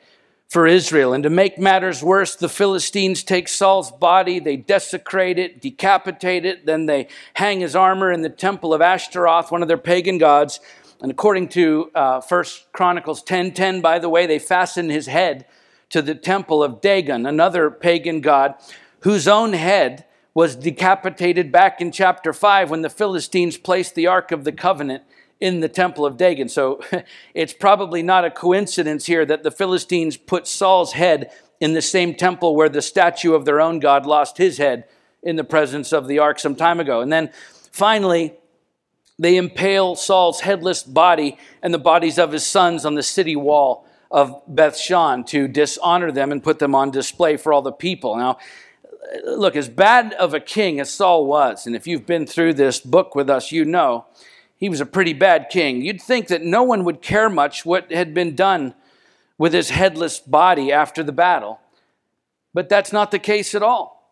for 0.48 0.68
Israel. 0.68 1.14
And 1.14 1.24
to 1.24 1.30
make 1.30 1.58
matters 1.58 2.04
worse, 2.04 2.36
the 2.36 2.50
Philistines 2.50 3.24
take 3.24 3.48
Saul's 3.48 3.92
body, 3.92 4.40
they 4.40 4.56
desecrate 4.56 5.40
it, 5.40 5.62
decapitate 5.62 6.46
it, 6.46 6.66
then 6.66 6.86
they 6.86 7.08
hang 7.34 7.60
his 7.60 7.76
armor 7.76 8.12
in 8.12 8.22
the 8.22 8.30
temple 8.30 8.74
of 8.74 8.82
Ashtaroth, 8.82 9.52
one 9.52 9.62
of 9.62 9.68
their 9.68 9.78
pagan 9.78 10.18
gods. 10.18 10.60
And 11.02 11.12
according 11.12 11.50
to 11.50 11.92
uh, 11.94 12.22
1 12.22 12.46
Chronicles 12.72 13.24
10:10, 13.24 13.82
by 13.82 14.00
the 14.00 14.10
way, 14.10 14.26
they 14.26 14.40
fasten 14.40 14.90
his 14.90 15.08
head 15.08 15.46
to 15.90 16.02
the 16.02 16.16
temple 16.16 16.64
of 16.64 16.82
Dagon, 16.82 17.26
another 17.26 17.70
pagan 17.70 18.22
god, 18.22 18.56
whose 19.02 19.28
own 19.28 19.54
head 19.54 20.06
was 20.34 20.56
decapitated 20.56 21.52
back 21.52 21.80
in 21.80 21.92
chapter 21.92 22.34
5 22.34 22.70
when 22.70 22.82
the 22.82 22.90
Philistines 22.90 23.58
placed 23.58 23.96
the 23.96 24.08
Ark 24.08 24.32
of 24.32 24.44
the 24.44 24.52
Covenant 24.52 25.04
in 25.40 25.60
the 25.60 25.70
temple 25.70 26.06
of 26.06 26.18
Dagon. 26.18 26.50
So 26.50 26.82
it's 27.34 27.54
probably 27.54 28.02
not 28.02 28.26
a 28.26 28.32
coincidence 28.32 29.06
here 29.06 29.26
that 29.26 29.44
the 29.44 29.52
Philistines 29.52 30.18
put 30.18 30.48
Saul's 30.48 30.94
head 30.94 31.32
in 31.60 31.74
the 31.74 31.82
same 31.82 32.16
temple 32.16 32.56
where 32.56 32.70
the 32.70 32.82
statue 32.82 33.34
of 33.34 33.46
their 33.46 33.62
own 33.62 33.80
God 33.80 34.06
lost 34.06 34.38
his 34.38 34.58
head 34.58 34.86
in 35.24 35.36
the 35.36 35.44
presence 35.44 35.92
of 35.92 36.08
the 36.08 36.20
ark 36.20 36.40
some 36.40 36.56
time 36.56 36.80
ago. 36.80 37.02
And 37.02 37.12
then 37.12 37.32
finally, 37.72 38.34
they 39.18 39.38
impale 39.38 39.96
Saul's 39.96 40.42
headless 40.42 40.84
body 40.84 41.38
and 41.62 41.74
the 41.74 41.80
bodies 41.80 42.20
of 42.20 42.32
his 42.32 42.46
sons 42.46 42.86
on 42.86 42.96
the 42.96 43.04
city 43.04 43.36
wall 43.36 43.88
of 44.12 44.42
Bethshan 44.48 45.26
to 45.28 45.48
dishonor 45.48 46.12
them 46.12 46.32
and 46.32 46.44
put 46.44 46.60
them 46.60 46.76
on 46.76 46.92
display 46.92 47.38
for 47.38 47.52
all 47.54 47.62
the 47.62 47.72
people. 47.72 48.16
Now, 48.18 48.38
look, 49.24 49.56
as 49.56 49.70
bad 49.70 50.14
of 50.14 50.34
a 50.34 50.40
king 50.40 50.80
as 50.80 50.92
Saul 50.92 51.26
was, 51.26 51.66
and 51.66 51.76
if 51.76 51.88
you've 51.88 52.06
been 52.06 52.28
through 52.28 52.54
this 52.54 52.80
book 52.80 53.16
with 53.16 53.30
us, 53.30 53.52
you 53.52 53.66
know 53.66 54.06
he 54.58 54.70
was 54.70 54.82
a 54.82 54.86
pretty 54.86 55.14
bad 55.14 55.50
king. 55.50 55.82
You'd 55.82 56.02
think 56.02 56.28
that 56.28 56.42
no 56.42 56.64
one 56.64 56.84
would 56.86 57.02
care 57.02 57.30
much 57.30 57.66
what 57.66 57.92
had 57.92 58.14
been 58.14 58.36
done 58.36 58.74
with 59.38 59.54
his 59.54 59.70
headless 59.70 60.20
body 60.20 60.72
after 60.72 61.04
the 61.04 61.12
battle. 61.12 61.60
But 62.54 62.70
that's 62.70 62.94
not 62.94 63.12
the 63.12 63.20
case 63.20 63.54
at 63.54 63.64
all. 63.64 64.12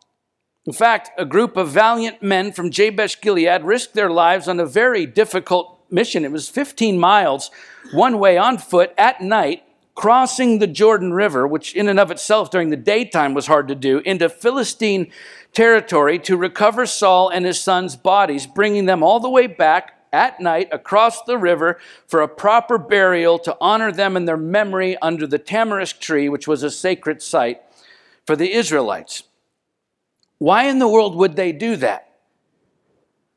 In 0.65 0.73
fact, 0.73 1.11
a 1.17 1.25
group 1.25 1.57
of 1.57 1.69
valiant 1.69 2.21
men 2.21 2.51
from 2.51 2.71
Jabesh 2.71 3.19
Gilead 3.21 3.63
risked 3.63 3.93
their 3.93 4.09
lives 4.09 4.47
on 4.47 4.59
a 4.59 4.65
very 4.65 5.05
difficult 5.05 5.81
mission. 5.89 6.25
It 6.25 6.31
was 6.31 6.49
15 6.49 6.99
miles 6.99 7.51
one 7.91 8.17
way 8.17 8.37
on 8.37 8.57
foot 8.57 8.93
at 8.97 9.21
night, 9.21 9.63
crossing 9.95 10.59
the 10.59 10.67
Jordan 10.67 11.13
River, 11.13 11.45
which 11.47 11.75
in 11.75 11.87
and 11.87 11.99
of 11.99 12.11
itself 12.11 12.49
during 12.49 12.69
the 12.69 12.77
daytime 12.77 13.33
was 13.33 13.47
hard 13.47 13.67
to 13.67 13.75
do, 13.75 13.99
into 13.99 14.29
Philistine 14.29 15.11
territory 15.51 16.17
to 16.19 16.35
recover 16.35 16.85
Saul 16.85 17.29
and 17.29 17.45
his 17.45 17.61
sons' 17.61 17.95
bodies, 17.95 18.47
bringing 18.47 18.85
them 18.85 19.03
all 19.03 19.19
the 19.19 19.29
way 19.29 19.47
back 19.47 20.02
at 20.13 20.39
night 20.39 20.69
across 20.71 21.23
the 21.23 21.37
river 21.37 21.79
for 22.07 22.21
a 22.21 22.27
proper 22.27 22.77
burial 22.77 23.39
to 23.39 23.57
honor 23.59 23.91
them 23.91 24.15
in 24.15 24.25
their 24.25 24.37
memory 24.37 24.95
under 25.01 25.27
the 25.27 25.39
tamarisk 25.39 25.99
tree, 25.99 26.29
which 26.29 26.47
was 26.47 26.63
a 26.63 26.71
sacred 26.71 27.21
site 27.21 27.61
for 28.25 28.35
the 28.35 28.53
Israelites. 28.53 29.23
Why 30.37 30.65
in 30.65 30.79
the 30.79 30.87
world 30.87 31.15
would 31.15 31.35
they 31.35 31.51
do 31.51 31.75
that? 31.77 32.09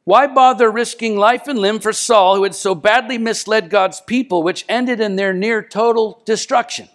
Why 0.04 0.28
bother 0.28 0.70
risking 0.70 1.16
life 1.16 1.48
and 1.48 1.58
limb 1.58 1.80
for 1.80 1.92
Saul, 1.92 2.36
who 2.36 2.44
had 2.44 2.54
so 2.54 2.76
badly 2.76 3.18
misled 3.18 3.70
God's 3.70 4.00
people, 4.00 4.44
which 4.44 4.64
ended 4.68 5.00
in 5.00 5.16
their 5.16 5.32
near 5.32 5.62
total 5.62 6.22
destruction? 6.24 6.88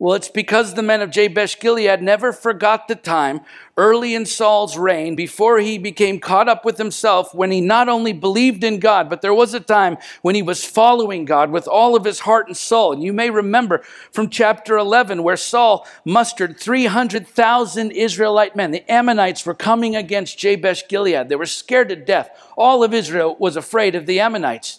Well, 0.00 0.14
it's 0.14 0.28
because 0.28 0.74
the 0.74 0.82
men 0.82 1.02
of 1.02 1.10
Jabesh 1.10 1.58
Gilead 1.58 2.00
never 2.00 2.32
forgot 2.32 2.86
the 2.86 2.94
time 2.94 3.40
early 3.76 4.14
in 4.14 4.26
Saul's 4.26 4.78
reign 4.78 5.16
before 5.16 5.58
he 5.58 5.76
became 5.76 6.20
caught 6.20 6.48
up 6.48 6.64
with 6.64 6.78
himself 6.78 7.34
when 7.34 7.50
he 7.50 7.60
not 7.60 7.88
only 7.88 8.12
believed 8.12 8.62
in 8.62 8.78
God, 8.78 9.10
but 9.10 9.22
there 9.22 9.34
was 9.34 9.54
a 9.54 9.60
time 9.60 9.98
when 10.22 10.36
he 10.36 10.42
was 10.42 10.64
following 10.64 11.24
God 11.24 11.50
with 11.50 11.66
all 11.66 11.96
of 11.96 12.04
his 12.04 12.20
heart 12.20 12.46
and 12.46 12.56
soul. 12.56 12.92
And 12.92 13.02
you 13.02 13.12
may 13.12 13.28
remember 13.28 13.78
from 14.12 14.30
chapter 14.30 14.76
11 14.76 15.24
where 15.24 15.36
Saul 15.36 15.84
mustered 16.04 16.60
300,000 16.60 17.90
Israelite 17.90 18.54
men. 18.54 18.70
The 18.70 18.88
Ammonites 18.88 19.44
were 19.44 19.54
coming 19.54 19.96
against 19.96 20.38
Jabesh 20.38 20.86
Gilead. 20.86 21.28
They 21.28 21.34
were 21.34 21.44
scared 21.44 21.88
to 21.88 21.96
death. 21.96 22.30
All 22.56 22.84
of 22.84 22.94
Israel 22.94 23.34
was 23.40 23.56
afraid 23.56 23.96
of 23.96 24.06
the 24.06 24.20
Ammonites. 24.20 24.78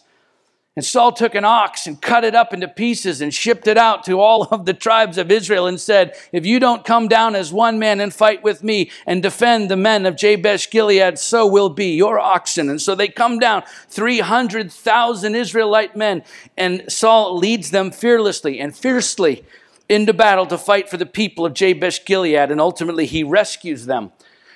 And 0.76 0.86
Saul 0.86 1.12
took 1.12 1.36
an 1.36 1.44
ox 1.44 1.88
and 1.88 2.02
cut 2.02 2.24
it 2.24 2.36
up 2.36 2.54
into 2.54 2.68
pieces 2.68 3.22
and 3.22 3.34
shipped 3.34 3.68
it 3.68 3.78
out 3.78 4.04
to 4.06 4.22
all 4.22 4.44
of 4.44 4.66
the 4.66 4.74
tribes 4.74 5.18
of 5.18 5.32
Israel 5.32 5.68
and 5.68 5.80
said, 5.80 6.16
If 6.32 6.46
you 6.46 6.60
don't 6.60 6.86
come 6.86 7.08
down 7.08 7.36
as 7.36 7.52
one 7.52 7.80
man 7.80 8.00
and 8.00 8.14
fight 8.14 8.44
with 8.44 8.64
me 8.64 8.92
and 9.06 9.22
defend 9.22 9.70
the 9.70 9.76
men 9.76 10.06
of 10.06 10.16
Jabesh 10.16 10.70
Gilead, 10.70 11.18
so 11.18 11.46
will 11.46 11.70
be 11.70 11.96
your 11.96 12.20
oxen. 12.20 12.70
And 12.70 12.82
so 12.82 12.96
they 12.96 13.08
come 13.08 13.40
down, 13.40 13.64
300,000 13.90 15.36
Israelite 15.36 15.96
men, 15.96 16.24
and 16.56 16.90
Saul 16.90 17.38
leads 17.38 17.72
them 17.72 17.92
fearlessly 17.92 18.60
and 18.60 18.74
fiercely 18.74 19.44
into 19.90 20.14
battle 20.14 20.46
to 20.46 20.58
fight 20.58 20.88
for 20.88 20.98
the 20.98 21.06
people 21.06 21.46
of 21.48 21.56
Jabesh 21.56 22.06
Gilead. 22.06 22.52
And 22.52 22.62
ultimately, 22.62 23.08
he 23.08 23.24
rescues 23.24 23.88
them 23.88 24.12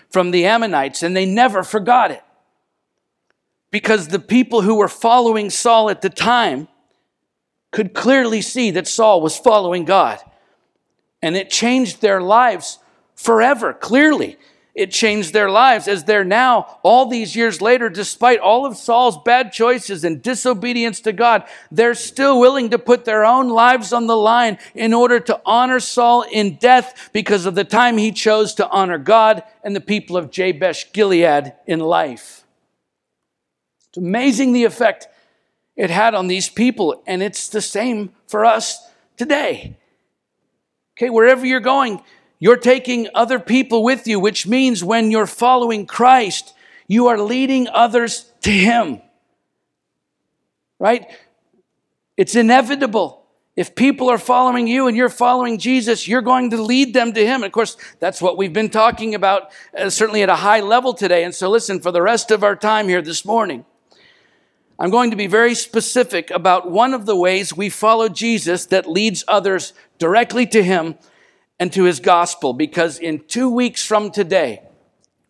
from 0.10 0.30
the 0.30 0.46
Ammonites, 0.46 1.02
and 1.02 1.18
they 1.18 1.26
never 1.26 1.64
forgot 1.64 2.12
it 2.12 2.24
because 3.74 4.10
the 4.10 4.20
people 4.20 4.62
who 4.62 4.76
were 4.76 4.88
following 4.88 5.50
Saul 5.50 5.90
at 5.90 6.04
the 6.04 6.10
time 6.12 6.68
could 7.72 7.96
clearly 7.96 8.40
see 8.40 8.70
that 8.70 8.88
Saul 8.88 9.20
was 9.20 9.36
following 9.36 9.84
God. 9.84 10.20
And 11.24 11.36
it 11.36 11.50
changed 11.50 12.00
their 12.00 12.22
lives 12.22 12.78
forever, 13.16 13.74
clearly. 13.74 14.38
It 14.76 14.92
changed 14.92 15.34
their 15.34 15.50
lives 15.50 15.88
as 15.88 16.04
they're 16.04 16.24
now, 16.24 16.78
all 16.84 17.08
these 17.08 17.36
years 17.36 17.64
later, 17.64 17.90
despite 17.90 18.40
all 18.40 18.68
of 18.68 18.78
Saul's 18.78 19.18
bad 19.26 19.52
choices 19.52 20.04
and 20.04 20.22
disobedience 20.22 21.02
to 21.02 21.12
God, 21.12 21.44
they're 21.72 21.96
still 21.96 22.40
willing 22.40 22.70
to 22.70 22.78
put 22.78 23.06
their 23.06 23.26
own 23.26 23.50
lives 23.50 23.92
on 23.92 24.06
the 24.06 24.16
line 24.16 24.60
in 24.76 24.94
order 24.94 25.20
to 25.20 25.42
honor 25.48 25.80
Saul 25.80 26.22
in 26.32 26.58
death 26.58 27.10
because 27.12 27.48
of 27.48 27.56
the 27.56 27.64
time 27.64 27.98
he 27.98 28.12
chose 28.12 28.54
to 28.54 28.70
honor 28.70 29.00
God 29.00 29.42
and 29.64 29.76
the 29.76 29.82
people 29.82 30.16
of 30.16 30.30
Jabesh 30.30 30.94
Gilead 30.94 31.54
in 31.66 31.80
life. 31.80 32.43
It's 33.94 34.00
amazing 34.00 34.54
the 34.54 34.64
effect 34.64 35.08
it 35.76 35.92
had 35.92 36.16
on 36.16 36.26
these 36.26 36.50
people, 36.50 37.04
and 37.06 37.22
it's 37.22 37.48
the 37.48 37.62
same 37.62 38.12
for 38.26 38.44
us 38.44 38.90
today. 39.18 39.78
Okay, 40.98 41.12
wherever 41.12 41.46
you're 41.46 41.60
going, 41.60 42.02
you're 42.40 42.58
taking 42.58 43.08
other 43.14 43.38
people 43.38 43.84
with 43.84 44.08
you, 44.08 44.20
which 44.20 44.48
means 44.48 44.84
when 44.84 45.12
you're 45.12 45.28
following 45.28 45.86
Christ, 45.86 46.56
you 46.88 47.06
are 47.06 47.20
leading 47.20 47.68
others 47.68 48.32
to 48.42 48.50
Him. 48.50 49.00
right? 50.80 51.06
It's 52.18 52.34
inevitable. 52.34 53.28
If 53.56 53.76
people 53.76 54.10
are 54.10 54.18
following 54.18 54.66
you 54.66 54.88
and 54.88 54.98
you're 54.98 55.08
following 55.08 55.60
Jesus, 55.60 56.08
you're 56.08 56.24
going 56.24 56.50
to 56.50 56.60
lead 56.60 56.96
them 56.96 57.14
to 57.14 57.24
Him. 57.24 57.44
And 57.44 57.46
of 57.46 57.52
course, 57.52 57.78
that's 58.00 58.24
what 58.24 58.38
we've 58.38 58.54
been 58.54 58.72
talking 58.72 59.14
about, 59.14 59.52
uh, 59.78 59.92
certainly 59.92 60.24
at 60.24 60.30
a 60.30 60.36
high 60.36 60.62
level 60.62 60.96
today. 60.96 61.24
And 61.24 61.36
so, 61.36 61.52
listen, 61.52 61.80
for 61.80 61.92
the 61.92 62.02
rest 62.02 62.32
of 62.32 62.44
our 62.44 62.56
time 62.56 62.88
here 62.88 63.04
this 63.04 63.24
morning, 63.24 63.66
I'm 64.84 64.90
going 64.90 65.12
to 65.12 65.16
be 65.16 65.28
very 65.28 65.56
specific 65.56 66.30
about 66.30 66.70
one 66.70 66.94
of 66.94 67.06
the 67.06 67.16
ways 67.16 67.56
we 67.56 67.70
follow 67.70 68.10
Jesus 68.10 68.66
that 68.66 68.86
leads 68.86 69.24
others 69.30 69.72
directly 69.98 70.46
to 70.48 70.62
Him 70.62 70.96
and 71.58 71.72
to 71.72 71.86
His 71.86 72.02
gospel. 72.02 72.52
Because 72.52 73.00
in 73.00 73.20
two 73.20 73.50
weeks 73.50 73.86
from 73.86 74.12
today, 74.12 74.62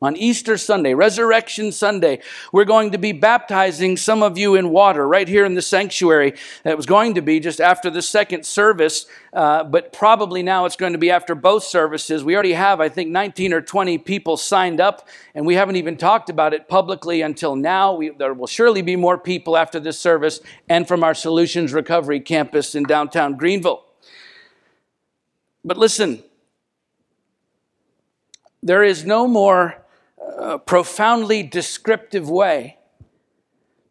on 0.04 0.18
Easter 0.18 0.58
Sunday, 0.58 0.94
Resurrection 0.94 1.72
Sunday, 1.72 2.20
we're 2.52 2.66
going 2.66 2.92
to 2.92 2.98
be 2.98 3.14
baptizing 3.14 3.96
some 3.96 4.22
of 4.22 4.38
you 4.38 4.54
in 4.56 4.70
water 4.70 5.08
right 5.08 5.30
here 5.30 5.46
in 5.46 5.54
the 5.54 5.62
sanctuary. 5.62 6.34
It 6.66 6.76
was 6.76 6.86
going 6.86 7.14
to 7.14 7.22
be 7.22 7.40
just 7.40 7.62
after 7.62 7.90
the 7.90 8.02
second 8.02 8.46
service, 8.46 9.06
uh, 9.32 9.64
but 9.64 9.94
probably 9.94 10.44
now 10.44 10.66
it's 10.66 10.76
going 10.76 10.92
to 10.92 11.00
be 11.00 11.10
after 11.10 11.36
both 11.36 11.64
services. 11.64 12.22
We 12.22 12.34
already 12.34 12.52
have, 12.52 12.82
I 12.82 12.90
think, 12.90 13.12
19 13.12 13.54
or 13.54 13.62
20 13.62 13.98
people 14.00 14.36
signed 14.36 14.82
up, 14.82 15.08
and 15.34 15.46
we 15.46 15.56
haven't 15.56 15.78
even 15.78 15.96
talked 15.96 16.30
about 16.30 16.54
it 16.54 16.68
publicly 16.68 17.22
until 17.22 17.56
now. 17.56 17.94
We, 17.94 18.10
there 18.10 18.34
will 18.34 18.48
surely 18.48 18.82
be 18.82 18.98
more 18.98 19.18
people 19.18 19.56
after 19.56 19.80
this 19.80 19.98
service 19.98 20.42
and 20.68 20.86
from 20.86 21.06
our 21.06 21.14
Solutions 21.14 21.72
Recovery 21.72 22.20
campus 22.20 22.76
in 22.76 22.84
downtown 22.84 23.38
Greenville. 23.38 23.86
But 25.64 25.78
listen, 25.78 26.24
there 28.62 28.84
is 28.84 29.06
no 29.06 29.28
more 29.28 29.83
profoundly 30.66 31.44
descriptive 31.44 32.30
way 32.30 32.78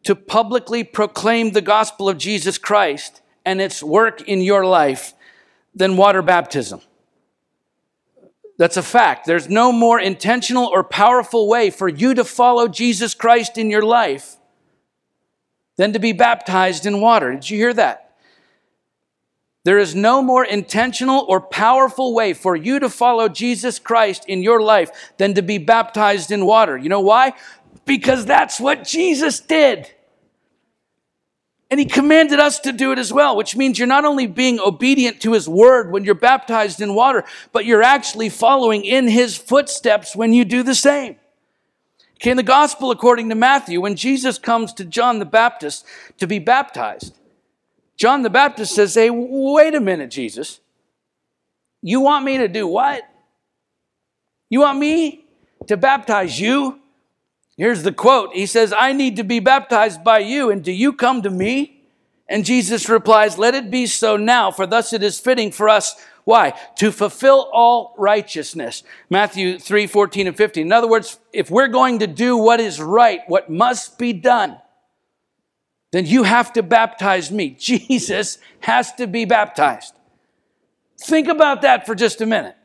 to 0.03 0.15
publicly 0.15 0.83
proclaim 0.83 1.51
the 1.51 1.61
gospel 1.61 2.09
of 2.09 2.17
Jesus 2.17 2.57
Christ 2.57 3.21
and 3.45 3.61
its 3.61 3.81
work 3.81 4.21
in 4.21 4.41
your 4.41 4.65
life 4.65 5.13
than 5.73 5.97
water 5.97 6.21
baptism. 6.21 6.81
That's 8.57 8.77
a 8.77 8.83
fact. 8.83 9.25
There's 9.25 9.49
no 9.49 9.71
more 9.71 9.99
intentional 9.99 10.65
or 10.65 10.83
powerful 10.83 11.47
way 11.47 11.69
for 11.69 11.89
you 11.89 12.13
to 12.13 12.23
follow 12.23 12.67
Jesus 12.67 13.13
Christ 13.13 13.57
in 13.57 13.69
your 13.69 13.81
life 13.81 14.37
than 15.75 15.93
to 15.93 15.99
be 15.99 16.13
baptized 16.13 16.85
in 16.85 17.01
water. 17.01 17.33
Did 17.33 17.49
you 17.49 17.57
hear 17.57 17.73
that? 17.73 18.12
There 19.63 19.79
is 19.79 19.95
no 19.95 20.21
more 20.21 20.43
intentional 20.43 21.25
or 21.27 21.39
powerful 21.39 22.13
way 22.13 22.33
for 22.33 22.55
you 22.55 22.79
to 22.79 22.89
follow 22.89 23.29
Jesus 23.29 23.79
Christ 23.79 24.25
in 24.27 24.43
your 24.43 24.61
life 24.61 25.13
than 25.17 25.33
to 25.35 25.41
be 25.41 25.57
baptized 25.57 26.31
in 26.31 26.45
water. 26.45 26.77
You 26.77 26.89
know 26.89 26.99
why? 26.99 27.33
Because 27.85 28.25
that's 28.25 28.59
what 28.59 28.83
Jesus 28.83 29.39
did. 29.39 29.89
And 31.71 31.79
he 31.79 31.85
commanded 31.85 32.39
us 32.39 32.59
to 32.59 32.71
do 32.71 32.91
it 32.91 32.99
as 32.99 33.11
well, 33.11 33.35
which 33.35 33.55
means 33.55 33.79
you're 33.79 33.87
not 33.87 34.05
only 34.05 34.27
being 34.27 34.59
obedient 34.59 35.21
to 35.21 35.31
his 35.31 35.49
word 35.49 35.91
when 35.91 36.03
you're 36.03 36.13
baptized 36.13 36.81
in 36.81 36.93
water, 36.93 37.23
but 37.51 37.65
you're 37.65 37.81
actually 37.81 38.29
following 38.29 38.83
in 38.83 39.07
his 39.07 39.37
footsteps 39.37 40.15
when 40.15 40.33
you 40.33 40.45
do 40.45 40.61
the 40.61 40.75
same. 40.75 41.15
Okay, 42.17 42.31
in 42.31 42.37
the 42.37 42.43
gospel 42.43 42.91
according 42.91 43.29
to 43.29 43.35
Matthew, 43.35 43.81
when 43.81 43.95
Jesus 43.95 44.37
comes 44.37 44.71
to 44.73 44.85
John 44.85 45.19
the 45.19 45.25
Baptist 45.25 45.85
to 46.19 46.27
be 46.27 46.37
baptized, 46.37 47.17
John 47.97 48.21
the 48.21 48.29
Baptist 48.29 48.73
says, 48.75 48.95
Hey, 48.95 49.09
wait 49.11 49.75
a 49.75 49.79
minute, 49.79 50.11
Jesus. 50.11 50.59
You 51.81 51.99
want 51.99 52.25
me 52.25 52.37
to 52.37 52.47
do 52.47 52.65
what? 52.65 53.03
You 54.49 54.61
want 54.61 54.79
me 54.79 55.25
to 55.67 55.77
baptize 55.77 56.39
you? 56.39 56.79
Here's 57.57 57.83
the 57.83 57.91
quote 57.91 58.33
He 58.33 58.45
says, 58.45 58.73
I 58.77 58.93
need 58.93 59.17
to 59.17 59.23
be 59.23 59.39
baptized 59.39 60.03
by 60.03 60.19
you, 60.19 60.49
and 60.49 60.63
do 60.63 60.71
you 60.71 60.93
come 60.93 61.21
to 61.21 61.29
me? 61.29 61.81
And 62.27 62.45
Jesus 62.45 62.89
replies, 62.89 63.37
Let 63.37 63.53
it 63.53 63.69
be 63.69 63.85
so 63.85 64.17
now, 64.17 64.51
for 64.51 64.65
thus 64.65 64.93
it 64.93 65.03
is 65.03 65.19
fitting 65.19 65.51
for 65.51 65.69
us. 65.69 65.95
Why? 66.23 66.53
To 66.77 66.91
fulfill 66.91 67.49
all 67.51 67.93
righteousness. 67.97 68.83
Matthew 69.09 69.59
3 69.59 69.87
14 69.87 70.27
and 70.27 70.37
15. 70.37 70.65
In 70.65 70.71
other 70.71 70.87
words, 70.87 71.19
if 71.33 71.51
we're 71.51 71.67
going 71.67 71.99
to 71.99 72.07
do 72.07 72.37
what 72.37 72.59
is 72.59 72.81
right, 72.81 73.21
what 73.27 73.49
must 73.49 73.99
be 73.99 74.13
done, 74.13 74.57
then 75.93 76.07
you 76.07 76.23
have 76.23 76.51
to 76.53 76.63
baptize 76.63 77.31
me. 77.31 77.51
Jesus 77.59 78.39
has 78.61 78.91
to 78.93 79.05
be 79.07 79.25
baptized. 79.25 79.93
Think 80.99 81.27
about 81.27 81.61
that 81.61 81.85
for 81.85 81.93
just 81.93 82.19
a 82.19 82.25
minute. 82.25 82.57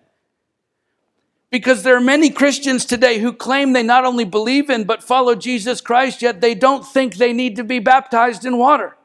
Because 1.51 1.83
there 1.83 1.97
are 1.97 2.01
many 2.01 2.31
Christians 2.31 2.85
today 2.87 3.19
who 3.19 3.33
claim 3.33 3.73
they 3.73 3.83
not 3.83 4.05
only 4.05 4.25
believe 4.25 4.71
in 4.71 4.85
but 4.85 5.03
follow 5.03 5.35
Jesus 5.35 5.81
Christ, 5.83 6.23
yet 6.23 6.41
they 6.41 6.55
don't 6.55 6.87
think 6.87 7.17
they 7.17 7.33
need 7.35 7.57
to 7.57 7.65
be 7.65 7.79
baptized 7.79 8.47
in 8.47 8.57
water. 8.57 8.97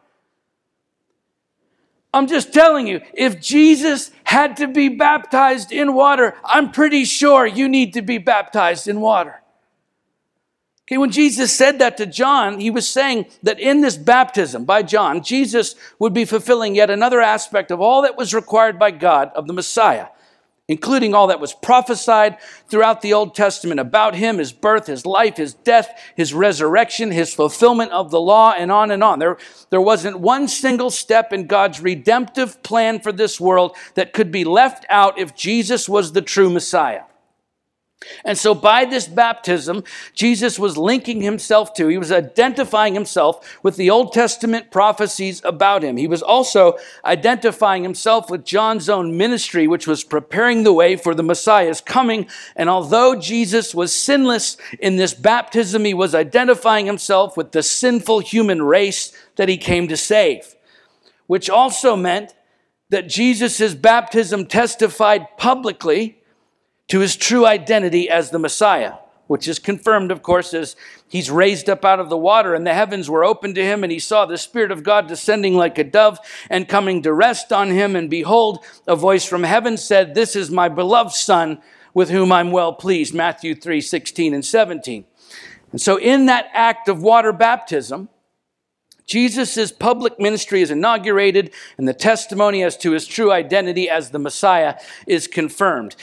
I'm 2.14 2.28
just 2.28 2.54
telling 2.54 2.88
you, 2.88 3.02
if 3.14 3.42
Jesus 3.42 4.12
had 4.24 4.56
to 4.58 4.68
be 4.68 4.88
baptized 4.88 5.72
in 5.72 5.96
water, 5.96 6.36
I'm 6.46 6.72
pretty 6.72 7.04
sure 7.04 7.46
you 7.46 7.68
need 7.68 7.94
to 7.94 8.02
be 8.02 8.20
baptized 8.20 8.88
in 8.88 9.02
water. 9.02 9.43
Okay, 10.86 10.98
when 10.98 11.12
Jesus 11.12 11.54
said 11.54 11.80
that 11.80 11.96
to 11.98 12.06
John, 12.06 12.60
he 12.60 12.70
was 12.70 12.90
saying 12.90 13.28
that 13.42 13.58
in 13.58 13.80
this 13.80 13.96
baptism 13.96 14.66
by 14.66 14.84
John, 14.84 15.24
Jesus 15.24 15.76
would 15.98 16.14
be 16.14 16.26
fulfilling 16.26 16.76
yet 16.76 16.90
another 16.90 17.22
aspect 17.22 17.72
of 17.72 17.80
all 17.80 18.02
that 18.02 18.18
was 18.18 18.34
required 18.34 18.78
by 18.78 18.92
God 18.92 19.32
of 19.34 19.48
the 19.48 19.54
Messiah, 19.54 20.08
including 20.68 21.14
all 21.16 21.28
that 21.28 21.40
was 21.40 21.54
prophesied 21.54 22.38
throughout 22.68 23.02
the 23.02 23.14
Old 23.14 23.34
Testament 23.34 23.80
about 23.80 24.16
him, 24.16 24.40
his 24.40 24.52
birth, 24.52 24.88
his 24.88 25.06
life, 25.06 25.38
his 25.38 25.54
death, 25.54 25.98
his 26.18 26.34
resurrection, 26.34 27.12
his 27.12 27.34
fulfillment 27.34 27.94
of 27.94 28.12
the 28.12 28.20
law, 28.20 28.52
and 28.52 28.70
on 28.70 28.92
and 28.92 29.02
on. 29.02 29.20
There, 29.20 29.38
there 29.70 29.80
wasn't 29.80 30.20
one 30.20 30.50
single 30.50 30.90
step 30.90 31.32
in 31.32 31.48
God's 31.48 31.80
redemptive 31.80 32.62
plan 32.62 33.00
for 33.00 33.14
this 33.14 33.40
world 33.40 33.78
that 33.94 34.12
could 34.12 34.34
be 34.34 34.44
left 34.44 34.86
out 34.90 35.18
if 35.18 35.34
Jesus 35.34 35.88
was 35.88 36.12
the 36.12 36.22
true 36.22 36.50
Messiah. 36.50 37.04
And 38.26 38.38
so, 38.38 38.54
by 38.54 38.86
this 38.86 39.08
baptism, 39.08 39.84
Jesus 40.14 40.58
was 40.58 40.78
linking 40.78 41.22
himself 41.22 41.74
to, 41.76 41.88
he 41.88 41.98
was 41.98 42.12
identifying 42.12 42.94
himself 42.94 43.58
with 43.64 43.76
the 43.76 43.90
Old 43.90 44.14
Testament 44.14 44.72
prophecies 44.72 45.42
about 45.44 45.84
him. 45.84 45.98
He 45.98 46.08
was 46.08 46.22
also 46.22 46.78
identifying 47.06 47.84
himself 47.84 48.30
with 48.30 48.46
John's 48.46 48.90
own 48.90 49.18
ministry, 49.18 49.68
which 49.68 49.88
was 49.88 50.04
preparing 50.04 50.64
the 50.64 50.74
way 50.74 50.96
for 50.96 51.14
the 51.14 51.24
Messiah's 51.24 51.82
coming. 51.82 52.28
And 52.56 52.70
although 52.70 53.16
Jesus 53.16 53.76
was 53.76 53.94
sinless 53.94 54.58
in 54.80 54.96
this 54.96 55.14
baptism, 55.14 55.86
he 55.86 55.94
was 55.94 56.16
identifying 56.16 56.86
himself 56.86 57.38
with 57.38 57.52
the 57.52 57.64
sinful 57.64 58.20
human 58.20 58.62
race 58.62 59.12
that 59.36 59.50
he 59.50 59.58
came 59.58 59.88
to 59.88 59.98
save, 59.98 60.56
which 61.28 61.50
also 61.50 61.96
meant 61.96 62.34
that 62.90 63.10
Jesus' 63.10 63.74
baptism 63.74 64.46
testified 64.46 65.26
publicly 65.38 66.23
to 66.90 67.00
his 67.00 67.16
true 67.16 67.46
identity 67.46 68.10
as 68.10 68.30
the 68.30 68.40
Messiah, 68.40 68.94
which 69.28 69.48
is 69.48 69.60
confirmed, 69.60 70.12
of 70.12 70.22
course, 70.22 70.54
as 70.54 70.76
he's 71.08 71.32
raised 71.32 71.70
up 71.70 71.86
out 71.86 72.00
of 72.00 72.10
the 72.10 72.18
water 72.18 72.54
and 72.54 72.68
the 72.68 72.74
heavens 72.74 73.10
were 73.10 73.24
opened 73.24 73.56
to 73.56 73.64
him 73.64 73.84
and 73.84 73.92
he 73.92 74.00
saw 74.00 74.26
the 74.26 74.38
Spirit 74.38 74.72
of 74.72 74.84
God 74.84 75.08
descending 75.08 75.56
like 75.56 75.78
a 75.78 75.84
dove 75.84 76.20
and 76.50 76.68
coming 76.68 77.02
to 77.02 77.14
rest 77.14 77.52
on 77.54 77.70
him. 77.70 77.96
And 77.96 78.10
behold, 78.10 78.64
a 78.88 78.96
voice 78.96 79.26
from 79.26 79.44
heaven 79.44 79.78
said, 79.78 80.14
This 80.14 80.36
is 80.36 80.52
my 80.52 80.70
beloved 80.70 81.14
Son 81.14 81.62
with 81.94 82.10
whom 82.10 82.32
I'm 82.32 82.52
well 82.52 82.74
pleased. 82.74 83.14
Matthew 83.14 83.56
3 83.56 83.82
16 83.82 84.34
and 84.34 84.46
17. 84.46 85.06
And 85.72 85.82
so, 85.82 85.98
in 85.98 86.28
that 86.28 86.50
act 86.54 86.88
of 86.88 87.02
water 87.02 87.32
baptism, 87.32 88.10
Jesus' 89.06 89.72
public 89.72 90.20
ministry 90.20 90.62
is 90.62 90.72
inaugurated, 90.72 91.52
and 91.78 91.88
the 91.88 91.94
testimony 91.94 92.64
as 92.64 92.78
to 92.78 92.92
his 92.92 93.06
true 93.06 93.32
identity 93.32 93.90
as 93.90 94.12
the 94.12 94.20
Messiah 94.20 94.76
is 95.08 95.28
confirmed 95.28 95.96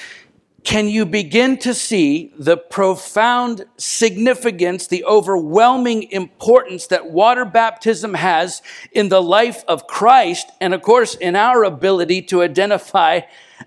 can 0.64 0.88
you 0.88 1.06
begin 1.06 1.56
to 1.58 1.72
see 1.72 2.32
the 2.38 2.56
profound 2.56 3.64
significance, 3.76 4.86
the 4.86 5.04
overwhelming 5.04 6.10
importance 6.10 6.88
that 6.88 7.10
water 7.10 7.44
baptism 7.44 8.14
has 8.14 8.60
in 8.92 9.08
the 9.08 9.22
life 9.22 9.64
of 9.68 9.86
Christ 9.86 10.50
and, 10.60 10.74
of 10.74 10.82
course, 10.82 11.14
in 11.14 11.34
our 11.36 11.64
ability 11.64 12.22
to 12.22 12.42
identify 12.42 13.20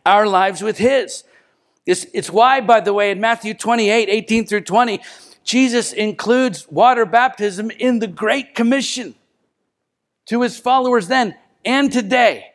our 0.05 0.27
lives 0.27 0.61
with 0.61 0.77
His? 0.77 1.23
It's, 1.85 2.05
it's 2.13 2.29
why, 2.29 2.61
by 2.61 2.79
the 2.79 2.93
way, 2.93 3.11
in 3.11 3.19
Matthew 3.19 3.53
28 3.53 4.09
18 4.09 4.45
through 4.45 4.61
20, 4.61 5.01
Jesus 5.43 5.93
includes 5.93 6.67
water 6.69 7.05
baptism 7.05 7.71
in 7.71 7.99
the 7.99 8.07
Great 8.07 8.55
Commission 8.55 9.15
to 10.27 10.41
His 10.41 10.59
followers 10.59 11.07
then 11.07 11.35
and 11.65 11.91
today 11.91 12.52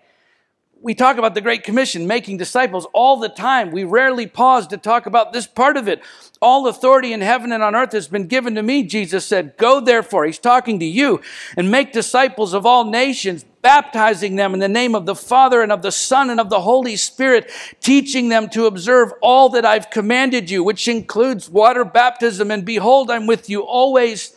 we 0.80 0.94
talk 0.94 1.16
about 1.16 1.34
the 1.34 1.40
Great 1.40 1.64
Commission, 1.64 2.06
making 2.06 2.36
disciples 2.36 2.86
all 2.92 3.16
the 3.16 3.28
time. 3.28 3.70
We 3.72 3.84
rarely 3.84 4.26
pause 4.26 4.66
to 4.68 4.76
talk 4.76 5.06
about 5.06 5.32
this 5.32 5.46
part 5.46 5.76
of 5.76 5.88
it. 5.88 6.00
All 6.40 6.68
authority 6.68 7.12
in 7.12 7.20
heaven 7.20 7.50
and 7.50 7.62
on 7.62 7.74
earth 7.74 7.92
has 7.92 8.06
been 8.06 8.26
given 8.26 8.54
to 8.54 8.62
me, 8.62 8.84
Jesus 8.84 9.26
said. 9.26 9.56
Go 9.56 9.80
therefore, 9.80 10.24
he's 10.24 10.38
talking 10.38 10.78
to 10.78 10.84
you, 10.84 11.20
and 11.56 11.70
make 11.70 11.92
disciples 11.92 12.54
of 12.54 12.64
all 12.64 12.84
nations, 12.84 13.44
baptizing 13.60 14.36
them 14.36 14.54
in 14.54 14.60
the 14.60 14.68
name 14.68 14.94
of 14.94 15.04
the 15.04 15.16
Father 15.16 15.62
and 15.62 15.72
of 15.72 15.82
the 15.82 15.90
Son 15.90 16.30
and 16.30 16.38
of 16.38 16.48
the 16.48 16.60
Holy 16.60 16.96
Spirit, 16.96 17.50
teaching 17.80 18.28
them 18.28 18.48
to 18.50 18.66
observe 18.66 19.12
all 19.20 19.48
that 19.48 19.64
I've 19.64 19.90
commanded 19.90 20.48
you, 20.48 20.62
which 20.62 20.86
includes 20.86 21.50
water 21.50 21.84
baptism. 21.84 22.50
And 22.50 22.64
behold, 22.64 23.10
I'm 23.10 23.26
with 23.26 23.50
you 23.50 23.62
always 23.62 24.36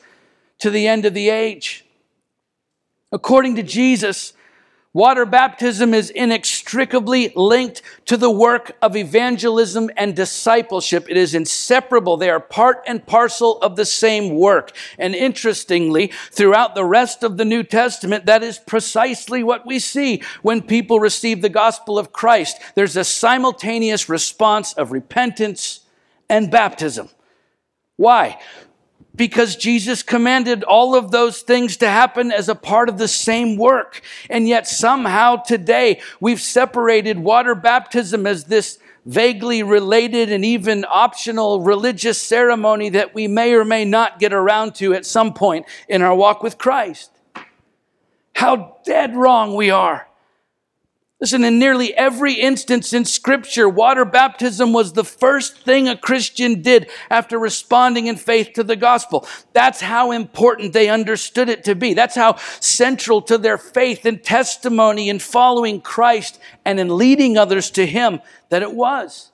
to 0.60 0.69
the 0.69 0.88
end 0.88 1.06
of 1.06 1.13
the 1.13 1.30
age. 1.30 1.86
According 3.12 3.58
to 3.58 3.63
Jesus, 3.63 4.34
Water 4.93 5.25
baptism 5.25 5.93
is 5.93 6.10
inextricably 6.10 7.32
linked 7.34 7.82
to 8.08 8.17
the 8.17 8.30
work 8.30 8.75
of 8.82 8.97
evangelism 8.97 9.89
and 9.95 10.13
discipleship. 10.13 11.06
It 11.10 11.15
is 11.15 11.34
inseparable. 11.34 12.17
They 12.17 12.30
are 12.30 12.41
part 12.41 12.84
and 12.86 13.06
parcel 13.06 13.58
of 13.60 13.77
the 13.77 13.86
same 13.86 14.36
work. 14.36 14.75
And 14.99 15.15
interestingly, 15.15 16.12
throughout 16.32 16.75
the 16.75 16.84
rest 16.84 17.23
of 17.23 17.38
the 17.38 17.45
New 17.45 17.63
Testament, 17.63 18.25
that 18.25 18.43
is 18.43 18.60
precisely 18.60 19.43
what 19.43 19.65
we 19.65 19.80
see 19.80 20.23
when 20.41 20.62
people 20.62 20.99
receive 20.99 21.41
the 21.41 21.47
gospel 21.47 21.97
of 21.97 22.12
Christ. 22.12 22.58
There's 22.75 22.97
a 22.97 23.06
simultaneous 23.06 24.10
response 24.10 24.73
of 24.73 24.91
repentance 24.91 25.86
and 26.30 26.51
baptism. 26.51 27.08
Why? 27.95 28.39
Because 29.15 29.56
Jesus 29.56 30.04
commanded 30.04 30.63
all 30.63 30.95
of 30.95 31.12
those 31.12 31.41
things 31.41 31.78
to 31.78 31.88
happen 31.88 32.32
as 32.32 32.50
a 32.50 32.56
part 32.56 32.89
of 32.89 32.97
the 32.97 33.08
same 33.08 33.58
work. 33.58 34.02
And 34.30 34.47
yet 34.47 34.67
somehow 34.67 35.38
today 35.38 36.02
we've 36.19 36.41
separated 36.41 37.19
water 37.19 37.56
baptism 37.56 38.26
as 38.26 38.45
this 38.45 38.80
vaguely 39.06 39.63
related 39.63 40.32
and 40.32 40.45
even 40.45 40.86
optional 40.88 41.62
religious 41.62 42.21
ceremony 42.21 42.89
that 42.89 43.15
we 43.15 43.28
may 43.28 43.54
or 43.54 43.65
may 43.65 43.84
not 43.84 44.19
get 44.19 44.32
around 44.32 44.76
to 44.76 44.93
at 44.93 45.06
some 45.06 45.34
point 45.34 45.65
in 45.89 46.02
our 46.02 46.15
walk 46.15 46.43
with 46.43 46.58
Christ. 46.58 47.12
How 48.36 48.78
dead 48.86 49.15
wrong 49.15 49.56
we 49.56 49.69
are. 49.71 50.08
Listen, 51.22 51.44
in 51.44 51.60
nearly 51.60 51.94
every 51.94 52.34
instance 52.34 52.94
in 52.94 53.06
Scripture, 53.06 53.70
water 53.70 54.06
baptism 54.06 54.74
was 54.74 54.94
the 54.94 55.04
first 55.04 55.60
thing 55.60 55.88
a 55.88 55.96
Christian 55.96 56.64
did 56.64 56.90
after 57.12 57.38
responding 57.38 58.08
in 58.08 58.16
faith 58.16 58.54
to 58.54 58.64
the 58.64 58.76
gospel. 58.76 59.28
That's 59.54 59.82
how 59.82 60.12
important 60.12 60.74
they 60.74 60.90
understood 60.90 61.48
it 61.48 61.64
to 61.66 61.76
be. 61.76 61.94
That's 61.94 62.16
how 62.16 62.38
central 62.60 63.22
to 63.24 63.38
their 63.38 63.60
faith 63.60 64.04
and 64.06 64.24
testimony 64.24 65.10
in 65.10 65.20
following 65.20 65.80
Christ 65.80 66.40
and 66.66 66.80
in 66.80 66.98
leading 66.98 67.38
others 67.38 67.70
to 67.72 67.86
Him 67.86 68.20
that 68.50 68.64
it 68.64 68.74
was. 68.74 69.32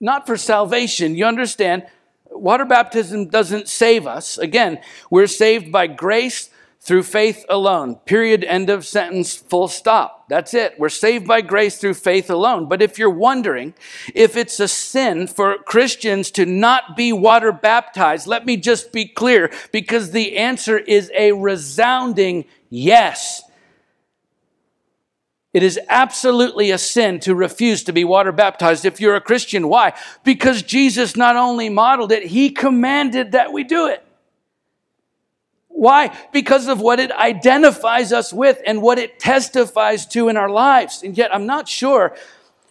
Not 0.00 0.26
for 0.26 0.38
salvation, 0.38 1.16
you 1.16 1.26
understand. 1.26 1.86
Water 2.30 2.64
baptism 2.64 3.28
doesn't 3.28 3.68
save 3.68 4.06
us. 4.06 4.38
Again, 4.38 4.80
we're 5.10 5.26
saved 5.26 5.70
by 5.70 5.86
grace 5.86 6.48
through 6.86 7.02
faith 7.02 7.44
alone. 7.48 7.96
Period. 8.04 8.44
End 8.44 8.70
of 8.70 8.86
sentence. 8.86 9.34
Full 9.34 9.66
stop. 9.66 10.28
That's 10.28 10.54
it. 10.54 10.78
We're 10.78 10.88
saved 10.88 11.26
by 11.26 11.40
grace 11.40 11.78
through 11.78 11.94
faith 11.94 12.30
alone. 12.30 12.68
But 12.68 12.80
if 12.80 12.96
you're 12.96 13.10
wondering 13.10 13.74
if 14.14 14.36
it's 14.36 14.60
a 14.60 14.68
sin 14.68 15.26
for 15.26 15.58
Christians 15.58 16.30
to 16.32 16.46
not 16.46 16.96
be 16.96 17.12
water 17.12 17.50
baptized, 17.50 18.28
let 18.28 18.46
me 18.46 18.56
just 18.56 18.92
be 18.92 19.04
clear 19.04 19.50
because 19.72 20.12
the 20.12 20.36
answer 20.36 20.78
is 20.78 21.10
a 21.16 21.32
resounding 21.32 22.44
yes. 22.70 23.42
It 25.52 25.64
is 25.64 25.80
absolutely 25.88 26.70
a 26.70 26.78
sin 26.78 27.18
to 27.20 27.34
refuse 27.34 27.82
to 27.84 27.92
be 27.92 28.04
water 28.04 28.30
baptized 28.30 28.84
if 28.84 29.00
you're 29.00 29.16
a 29.16 29.20
Christian. 29.20 29.68
Why? 29.68 29.92
Because 30.22 30.62
Jesus 30.62 31.16
not 31.16 31.34
only 31.34 31.68
modeled 31.68 32.12
it, 32.12 32.26
he 32.26 32.50
commanded 32.50 33.32
that 33.32 33.52
we 33.52 33.64
do 33.64 33.88
it. 33.88 34.05
Why? 35.76 36.16
Because 36.32 36.68
of 36.68 36.80
what 36.80 37.00
it 37.00 37.12
identifies 37.12 38.10
us 38.10 38.32
with 38.32 38.58
and 38.66 38.80
what 38.80 38.98
it 38.98 39.18
testifies 39.20 40.06
to 40.06 40.30
in 40.30 40.38
our 40.38 40.48
lives. 40.48 41.02
And 41.02 41.16
yet, 41.18 41.34
I'm 41.34 41.44
not 41.44 41.68
sure 41.68 42.16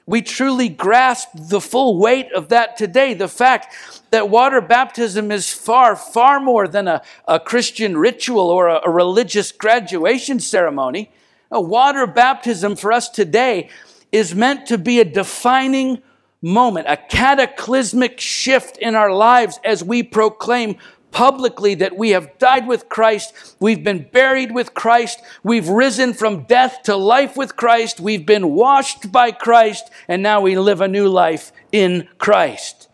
we 0.07 0.23
truly 0.23 0.69
grasp 0.69 1.29
the 1.35 1.61
full 1.61 1.99
weight 1.99 2.31
of 2.33 2.49
that 2.49 2.77
today. 2.77 3.13
The 3.13 3.27
fact 3.27 3.75
that 4.09 4.31
water 4.31 4.59
baptism 4.59 5.31
is 5.31 5.53
far, 5.53 5.95
far 5.95 6.39
more 6.39 6.67
than 6.67 6.87
a, 6.87 7.03
a 7.27 7.39
Christian 7.39 7.95
ritual 7.95 8.49
or 8.49 8.69
a, 8.69 8.81
a 8.83 8.89
religious 8.89 9.51
graduation 9.51 10.39
ceremony. 10.39 11.11
A 11.51 11.61
water 11.61 12.07
baptism 12.07 12.75
for 12.75 12.91
us 12.91 13.07
today 13.07 13.69
is 14.11 14.33
meant 14.33 14.65
to 14.65 14.79
be 14.79 14.99
a 14.99 15.05
defining 15.05 16.01
moment, 16.41 16.87
a 16.89 16.97
cataclysmic 16.97 18.19
shift 18.19 18.77
in 18.77 18.95
our 18.95 19.11
lives 19.11 19.59
as 19.63 19.83
we 19.83 20.01
proclaim 20.01 20.77
publicly 21.15 21.75
that 21.75 21.95
we 21.95 22.09
have 22.09 22.37
died 22.39 22.67
with 22.67 22.89
Christ, 22.89 23.55
we've 23.61 23.85
been 23.85 24.05
buried 24.11 24.51
with 24.51 24.73
Christ, 24.73 25.21
we've 25.43 25.69
risen 25.69 26.13
from 26.13 26.43
death 26.43 26.83
to 26.83 26.97
life 26.97 27.37
with 27.37 27.55
Christ, 27.55 28.01
we've 28.01 28.25
been 28.25 28.53
washed 28.53 29.13
by 29.13 29.31
Christ, 29.31 29.89
and 30.09 30.21
now 30.21 30.41
we 30.41 30.57
live 30.57 30.81
a 30.81 30.89
new 30.89 31.07
life 31.07 31.53
in 31.71 32.09
Christ. 32.17 32.89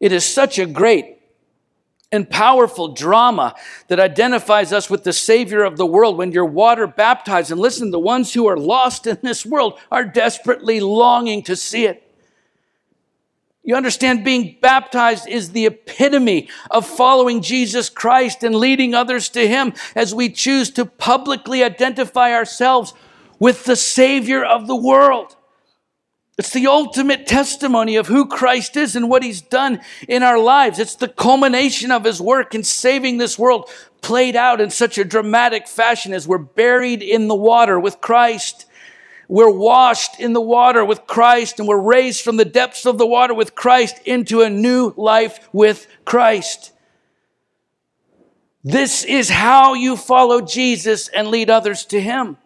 It 0.00 0.10
is 0.10 0.24
such 0.24 0.58
a 0.58 0.64
great 0.64 1.18
and 2.10 2.30
powerful 2.30 2.88
drama 2.94 3.54
that 3.88 4.00
identifies 4.00 4.72
us 4.72 4.88
with 4.88 5.04
the 5.04 5.12
Savior 5.12 5.64
of 5.64 5.76
the 5.76 5.84
world 5.84 6.16
when 6.16 6.32
you're 6.32 6.46
water 6.46 6.86
baptized. 6.86 7.50
And 7.50 7.60
listen, 7.60 7.90
the 7.90 7.98
ones 7.98 8.32
who 8.32 8.46
are 8.46 8.56
lost 8.56 9.06
in 9.06 9.18
this 9.22 9.44
world 9.44 9.78
are 9.90 10.04
desperately 10.04 10.80
longing 10.80 11.42
to 11.42 11.56
see 11.56 11.84
it. 11.84 12.03
You 13.66 13.76
understand 13.76 14.24
being 14.24 14.58
baptized 14.60 15.26
is 15.26 15.52
the 15.52 15.64
epitome 15.64 16.50
of 16.70 16.86
following 16.86 17.40
Jesus 17.40 17.88
Christ 17.88 18.44
and 18.44 18.54
leading 18.54 18.94
others 18.94 19.30
to 19.30 19.48
Him 19.48 19.72
as 19.96 20.14
we 20.14 20.28
choose 20.28 20.68
to 20.72 20.84
publicly 20.84 21.64
identify 21.64 22.34
ourselves 22.34 22.92
with 23.38 23.64
the 23.64 23.74
Savior 23.74 24.44
of 24.44 24.66
the 24.66 24.76
world. 24.76 25.34
It's 26.36 26.52
the 26.52 26.66
ultimate 26.66 27.26
testimony 27.26 27.96
of 27.96 28.08
who 28.08 28.26
Christ 28.26 28.76
is 28.76 28.96
and 28.96 29.08
what 29.08 29.22
He's 29.22 29.40
done 29.40 29.80
in 30.08 30.22
our 30.22 30.38
lives. 30.38 30.78
It's 30.78 30.96
the 30.96 31.08
culmination 31.08 31.90
of 31.90 32.04
His 32.04 32.20
work 32.20 32.54
in 32.54 32.64
saving 32.64 33.16
this 33.16 33.38
world 33.38 33.70
played 34.02 34.36
out 34.36 34.60
in 34.60 34.68
such 34.68 34.98
a 34.98 35.04
dramatic 35.04 35.66
fashion 35.68 36.12
as 36.12 36.28
we're 36.28 36.36
buried 36.36 37.02
in 37.02 37.28
the 37.28 37.34
water 37.34 37.80
with 37.80 38.02
Christ. 38.02 38.66
We're 39.28 39.50
washed 39.50 40.20
in 40.20 40.32
the 40.32 40.40
water 40.40 40.84
with 40.84 41.06
Christ 41.06 41.58
and 41.58 41.68
we're 41.68 41.80
raised 41.80 42.22
from 42.22 42.36
the 42.36 42.44
depths 42.44 42.86
of 42.86 42.98
the 42.98 43.06
water 43.06 43.34
with 43.34 43.54
Christ 43.54 43.98
into 44.04 44.42
a 44.42 44.50
new 44.50 44.92
life 44.96 45.48
with 45.52 45.86
Christ. 46.04 46.72
This 48.62 49.04
is 49.04 49.28
how 49.28 49.74
you 49.74 49.96
follow 49.96 50.40
Jesus 50.40 51.08
and 51.08 51.28
lead 51.28 51.50
others 51.50 51.84
to 51.86 52.00
Him. 52.00 52.38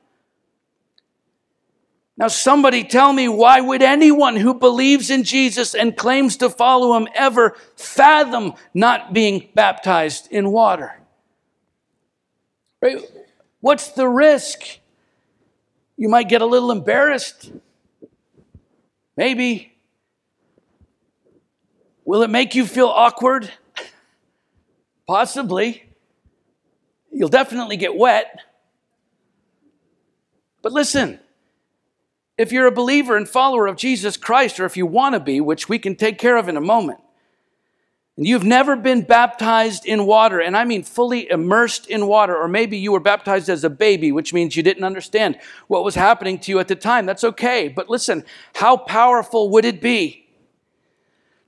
Now, 2.17 2.27
somebody 2.27 2.83
tell 2.83 3.13
me 3.13 3.29
why 3.29 3.61
would 3.61 3.81
anyone 3.81 4.35
who 4.35 4.53
believes 4.53 5.09
in 5.09 5.23
Jesus 5.23 5.73
and 5.73 5.97
claims 5.97 6.37
to 6.39 6.51
follow 6.51 6.97
Him 6.97 7.07
ever 7.15 7.57
fathom 7.77 8.55
not 8.75 9.13
being 9.13 9.49
baptized 9.55 10.27
in 10.33 10.51
water? 10.51 10.99
Right? 12.83 13.01
What's 13.61 13.91
the 13.91 14.09
risk? 14.09 14.78
You 15.99 16.09
might 16.09 16.29
get 16.29 16.41
a 16.41 16.47
little 16.47 16.71
embarrassed. 16.71 17.51
Maybe. 19.17 19.73
Will 22.05 22.23
it 22.23 22.31
make 22.31 22.55
you 22.55 22.65
feel 22.65 22.87
awkward? 22.87 23.51
Possibly. 25.09 25.83
You'll 27.11 27.29
definitely 27.29 27.77
get 27.77 27.97
wet. 27.97 28.41
But 30.63 30.73
listen, 30.73 31.19
if 32.37 32.53
you're 32.53 32.67
a 32.67 32.73
believer 32.73 33.17
and 33.17 33.29
follower 33.29 33.67
of 33.67 33.77
Jesus 33.77 34.17
Christ, 34.17 34.61
or 34.61 34.67
if 34.67 34.77
you 34.77 34.87
want 34.87 35.15
to 35.15 35.21
be, 35.21 35.41
which 35.41 35.69
we 35.69 35.81
can 35.81 35.97
take 35.97 36.17
care 36.17 36.37
of 36.37 36.49
in 36.49 36.57
a 36.57 36.61
moment, 36.61 37.01
and 38.19 38.27
you've 38.27 38.45
never 38.45 38.75
been 38.75 39.03
baptized 39.03 39.87
in 39.87 40.05
water, 40.05 40.41
and 40.41 40.57
I 40.57 40.65
mean 40.65 40.83
fully 40.83 41.31
immersed 41.31 41.87
in 41.87 42.09
water, 42.09 42.37
or 42.37 42.49
maybe 42.49 42.77
you 42.77 42.91
were 42.91 42.99
baptized 42.99 43.49
as 43.49 43.63
a 43.63 43.71
baby, 43.71 44.11
which 44.11 44.35
means 44.35 44.57
you 44.57 44.63
didn't 44.65 44.83
understand 44.83 45.39
what 45.69 45.85
was 45.85 45.95
happening 45.95 46.37
to 46.41 46.51
you 46.51 46.59
at 46.59 46.67
the 46.67 46.75
time. 46.75 47.07
That's 47.07 47.23
okay. 47.23 47.69
But 47.69 47.89
listen, 47.89 48.25
how 48.57 48.77
powerful 48.77 49.51
would 49.51 49.65
it 49.65 49.81
be 49.81 50.28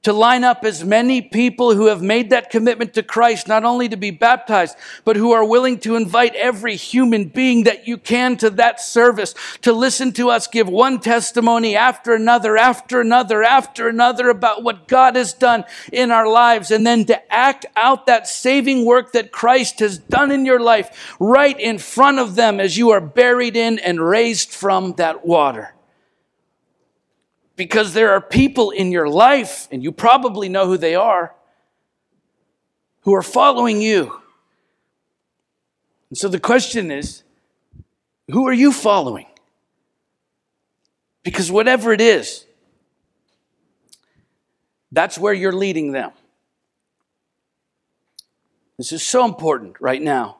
to 0.03 0.13
line 0.15 0.45
up 0.45 0.65
as 0.65 0.83
many 0.83 1.21
people 1.21 1.75
who 1.75 1.87
have 1.87 2.01
made 2.01 2.31
that 2.31 2.49
commitment 2.49 2.95
to 2.95 3.03
Christ, 3.03 3.47
not 3.47 3.65
only 3.65 3.87
to 3.91 3.99
be 3.99 4.11
baptized, 4.11 4.77
but 5.05 5.17
who 5.17 5.33
are 5.33 5.45
willing 5.45 5.79
to 5.81 5.95
invite 5.95 6.35
every 6.37 6.75
human 6.77 7.27
being 7.27 7.65
that 7.65 7.87
you 7.87 7.99
can 7.99 8.39
to 8.39 8.49
that 8.51 8.81
service, 8.81 9.35
to 9.61 9.73
listen 9.75 10.13
to 10.13 10.31
us 10.31 10.47
give 10.47 10.69
one 10.71 11.01
testimony 11.01 11.77
after 11.77 12.15
another, 12.15 12.57
after 12.57 13.03
another, 13.03 13.43
after 13.43 13.89
another 13.89 14.31
about 14.31 14.63
what 14.63 14.89
God 14.89 15.17
has 15.17 15.35
done 15.35 15.65
in 15.93 16.11
our 16.11 16.27
lives, 16.27 16.71
and 16.71 16.87
then 16.87 17.05
to 17.05 17.33
act 17.33 17.67
out 17.77 18.07
that 18.07 18.27
saving 18.27 18.87
work 18.87 19.13
that 19.13 19.33
Christ 19.33 19.81
has 19.81 19.99
done 19.99 20.31
in 20.31 20.47
your 20.47 20.61
life 20.61 21.15
right 21.21 21.59
in 21.61 21.77
front 21.77 22.19
of 22.19 22.37
them 22.37 22.59
as 22.59 22.79
you 22.79 22.91
are 22.91 23.03
buried 23.03 23.57
in 23.57 23.79
and 23.79 24.01
raised 24.01 24.51
from 24.51 24.95
that 24.95 25.27
water 25.27 25.75
because 27.61 27.93
there 27.93 28.13
are 28.13 28.23
people 28.23 28.71
in 28.71 28.91
your 28.91 29.07
life, 29.07 29.69
and 29.71 29.83
you 29.83 29.93
probably 29.93 30.49
know 30.49 30.65
who 30.65 30.79
they 30.79 30.95
are, 30.95 31.35
who 33.01 33.15
are 33.15 33.21
following 33.21 33.83
you. 33.83 34.19
And 36.09 36.17
so 36.17 36.27
the 36.29 36.41
question 36.41 36.91
is 36.91 37.23
who 38.31 38.49
are 38.49 38.53
you 38.55 38.73
following? 38.73 39.27
Because 41.23 41.53
whatever 41.53 41.93
it 41.93 42.01
is, 42.01 42.47
that's 44.91 45.19
where 45.19 45.35
you're 45.35 45.53
leading 45.53 45.93
them. 45.93 46.13
This 48.79 48.91
is 48.91 49.07
so 49.07 49.27
important 49.27 49.79
right 49.83 50.01
now. 50.01 50.39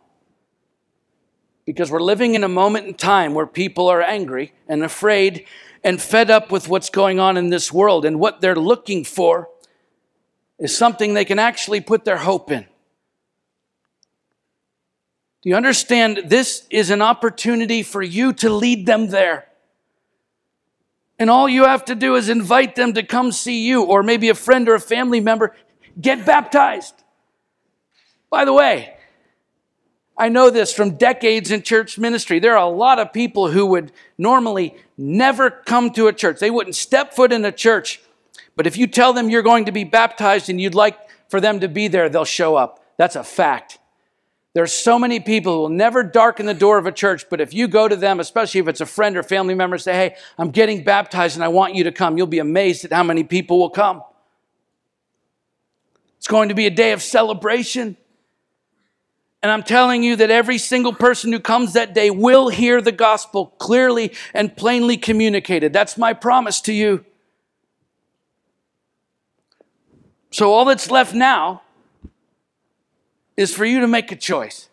Because 1.67 1.91
we're 1.91 2.01
living 2.01 2.35
in 2.35 2.45
a 2.45 2.49
moment 2.49 2.87
in 2.87 2.95
time 2.95 3.35
where 3.35 3.47
people 3.47 3.89
are 3.89 4.01
angry 4.01 4.55
and 4.67 4.83
afraid 4.83 5.45
and 5.83 6.01
fed 6.01 6.31
up 6.31 6.53
with 6.53 6.69
what's 6.69 6.91
going 6.91 7.19
on 7.19 7.37
in 7.37 7.51
this 7.51 7.73
world. 7.73 8.05
And 8.05 8.21
what 8.21 8.41
they're 8.41 8.57
looking 8.57 9.05
for 9.05 9.49
is 10.59 10.77
something 10.77 11.15
they 11.15 11.25
can 11.25 11.39
actually 11.39 11.81
put 11.81 12.05
their 12.05 12.19
hope 12.19 12.51
in. 12.51 12.67
Do 15.43 15.49
you 15.49 15.57
understand? 15.57 16.25
This 16.27 16.67
is 16.71 16.91
an 16.91 17.01
opportunity 17.01 17.83
for 17.83 18.03
you 18.03 18.35
to 18.35 18.51
lead 18.51 18.85
them 18.85 19.09
there. 19.09 19.47
And 21.19 21.31
all 21.31 21.49
you 21.49 21.65
have 21.65 21.85
to 21.87 21.95
do 21.95 22.15
is 22.17 22.29
invite 22.29 22.77
them 22.77 22.95
to 22.95 23.03
come 23.03 23.33
see 23.33 23.67
you, 23.67 23.83
or 23.83 24.03
maybe 24.03 24.29
a 24.29 24.35
friend 24.35 24.69
or 24.69 24.75
a 24.75 24.81
family 24.81 25.21
member, 25.21 25.55
get 26.01 26.27
baptized. 26.27 26.95
By 28.31 28.45
the 28.45 28.53
way, 28.53 28.97
I 30.21 30.29
know 30.29 30.51
this 30.51 30.71
from 30.71 30.97
decades 30.97 31.51
in 31.51 31.63
church 31.63 31.97
ministry. 31.97 32.41
There 32.41 32.53
are 32.53 32.71
a 32.71 32.77
lot 32.77 32.99
of 32.99 33.11
people 33.11 33.51
who 33.51 33.65
would 33.65 33.91
normally 34.19 34.77
never 34.99 35.51
come 35.51 35.93
to 35.93 36.09
a 36.09 36.13
church. 36.13 36.41
They 36.41 36.51
wouldn't 36.51 36.77
step 36.77 37.15
foot 37.15 37.33
in 37.33 37.43
a 37.43 37.51
church. 37.51 38.03
But 38.55 38.67
if 38.67 38.77
you 38.77 38.87
tell 38.87 39.15
them 39.15 39.31
you're 39.31 39.41
going 39.41 39.65
to 39.65 39.73
be 39.73 39.85
baptized 39.85 40.51
and 40.51 40.61
you'd 40.61 40.75
like 40.75 40.99
for 41.31 41.41
them 41.41 41.61
to 41.61 41.69
be 41.69 41.89
there, 41.89 42.11
they'll 42.11 42.27
show 42.27 42.55
up. 42.55 42.85
That's 42.99 43.17
a 43.17 43.25
fact. 43.25 43.79
There's 44.53 44.75
so 44.75 44.99
many 44.99 45.21
people 45.21 45.55
who 45.55 45.61
will 45.63 45.69
never 45.71 46.03
darken 46.03 46.45
the 46.45 46.53
door 46.53 46.77
of 46.77 46.85
a 46.85 46.93
church, 46.93 47.25
but 47.31 47.41
if 47.41 47.55
you 47.55 47.67
go 47.67 47.89
to 47.89 47.97
them, 47.97 48.21
especially 48.21 48.61
if 48.61 48.69
it's 48.69 48.83
a 48.83 48.87
friend 48.87 49.17
or 49.17 49.23
family 49.23 49.55
member, 49.55 49.79
say, 49.79 49.95
Hey, 49.95 50.17
I'm 50.37 50.51
getting 50.51 50.85
baptized 50.85 51.37
and 51.37 51.45
I 51.45 51.49
want 51.49 51.75
you 51.75 51.85
to 51.85 51.93
come, 51.93 52.19
you'll 52.19 52.27
be 52.27 52.41
amazed 52.41 52.85
at 52.85 52.93
how 52.93 53.05
many 53.05 53.25
people 53.25 53.59
will 53.59 53.71
come. 53.71 54.03
It's 56.19 56.29
going 56.29 56.51
to 56.51 56.55
be 56.55 56.67
a 56.67 56.71
day 56.71 56.93
of 56.93 57.01
celebration. 57.01 57.97
And 59.43 59.51
I'm 59.51 59.63
telling 59.63 60.03
you 60.03 60.17
that 60.17 60.31
every 60.31 60.59
single 60.59 60.93
person 60.93 61.33
who 61.33 61.41
comes 61.41 61.73
that 61.73 61.95
day 61.95 62.11
will 62.11 62.51
hear 62.51 62.83
the 62.83 62.93
gospel 62.93 63.47
clearly 63.59 64.13
and 64.35 64.55
plainly 64.55 64.99
communicated. 64.99 65.73
That's 65.73 65.97
my 65.97 66.13
promise 66.13 66.61
to 66.63 66.75
you. 66.75 67.05
So 70.31 70.53
all 70.53 70.65
that's 70.67 70.91
left 70.91 71.15
now 71.15 71.63
is 73.37 73.55
for 73.55 73.65
you 73.65 73.81
to 73.81 73.89
make 73.89 74.13
a 74.13 74.17
choice. 74.17 74.69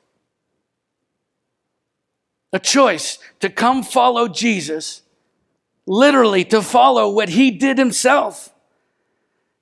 A 2.52 2.60
choice 2.60 3.20
to 3.40 3.50
come 3.50 3.84
follow 3.84 4.28
Jesus, 4.28 5.02
literally 5.86 6.44
to 6.46 6.62
follow 6.62 7.10
what 7.10 7.30
he 7.30 7.52
did 7.52 7.78
himself, 7.78 8.54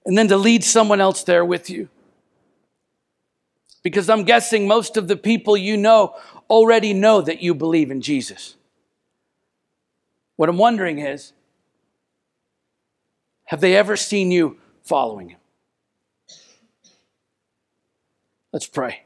and 0.06 0.18
then 0.18 0.28
to 0.28 0.38
lead 0.38 0.64
someone 0.64 1.00
else 1.00 1.24
there 1.24 1.46
with 1.46 1.70
you. 1.70 1.90
Because 3.86 4.10
I'm 4.10 4.24
guessing 4.24 4.68
most 4.68 4.98
of 4.98 5.08
the 5.08 5.16
people 5.16 5.56
you 5.56 5.78
know 5.78 6.16
already 6.50 6.92
know 6.92 7.22
that 7.22 7.44
you 7.44 7.54
believe 7.54 7.92
in 7.92 8.02
Jesus. 8.02 8.56
What 10.38 10.50
I'm 10.50 10.58
wondering 10.58 10.98
is 10.98 11.34
have 13.46 13.62
they 13.62 13.76
ever 13.76 13.96
seen 13.96 14.32
you 14.32 14.58
following 14.82 15.30
him? 15.30 15.40
Let's 18.52 18.66
pray. 18.66 19.05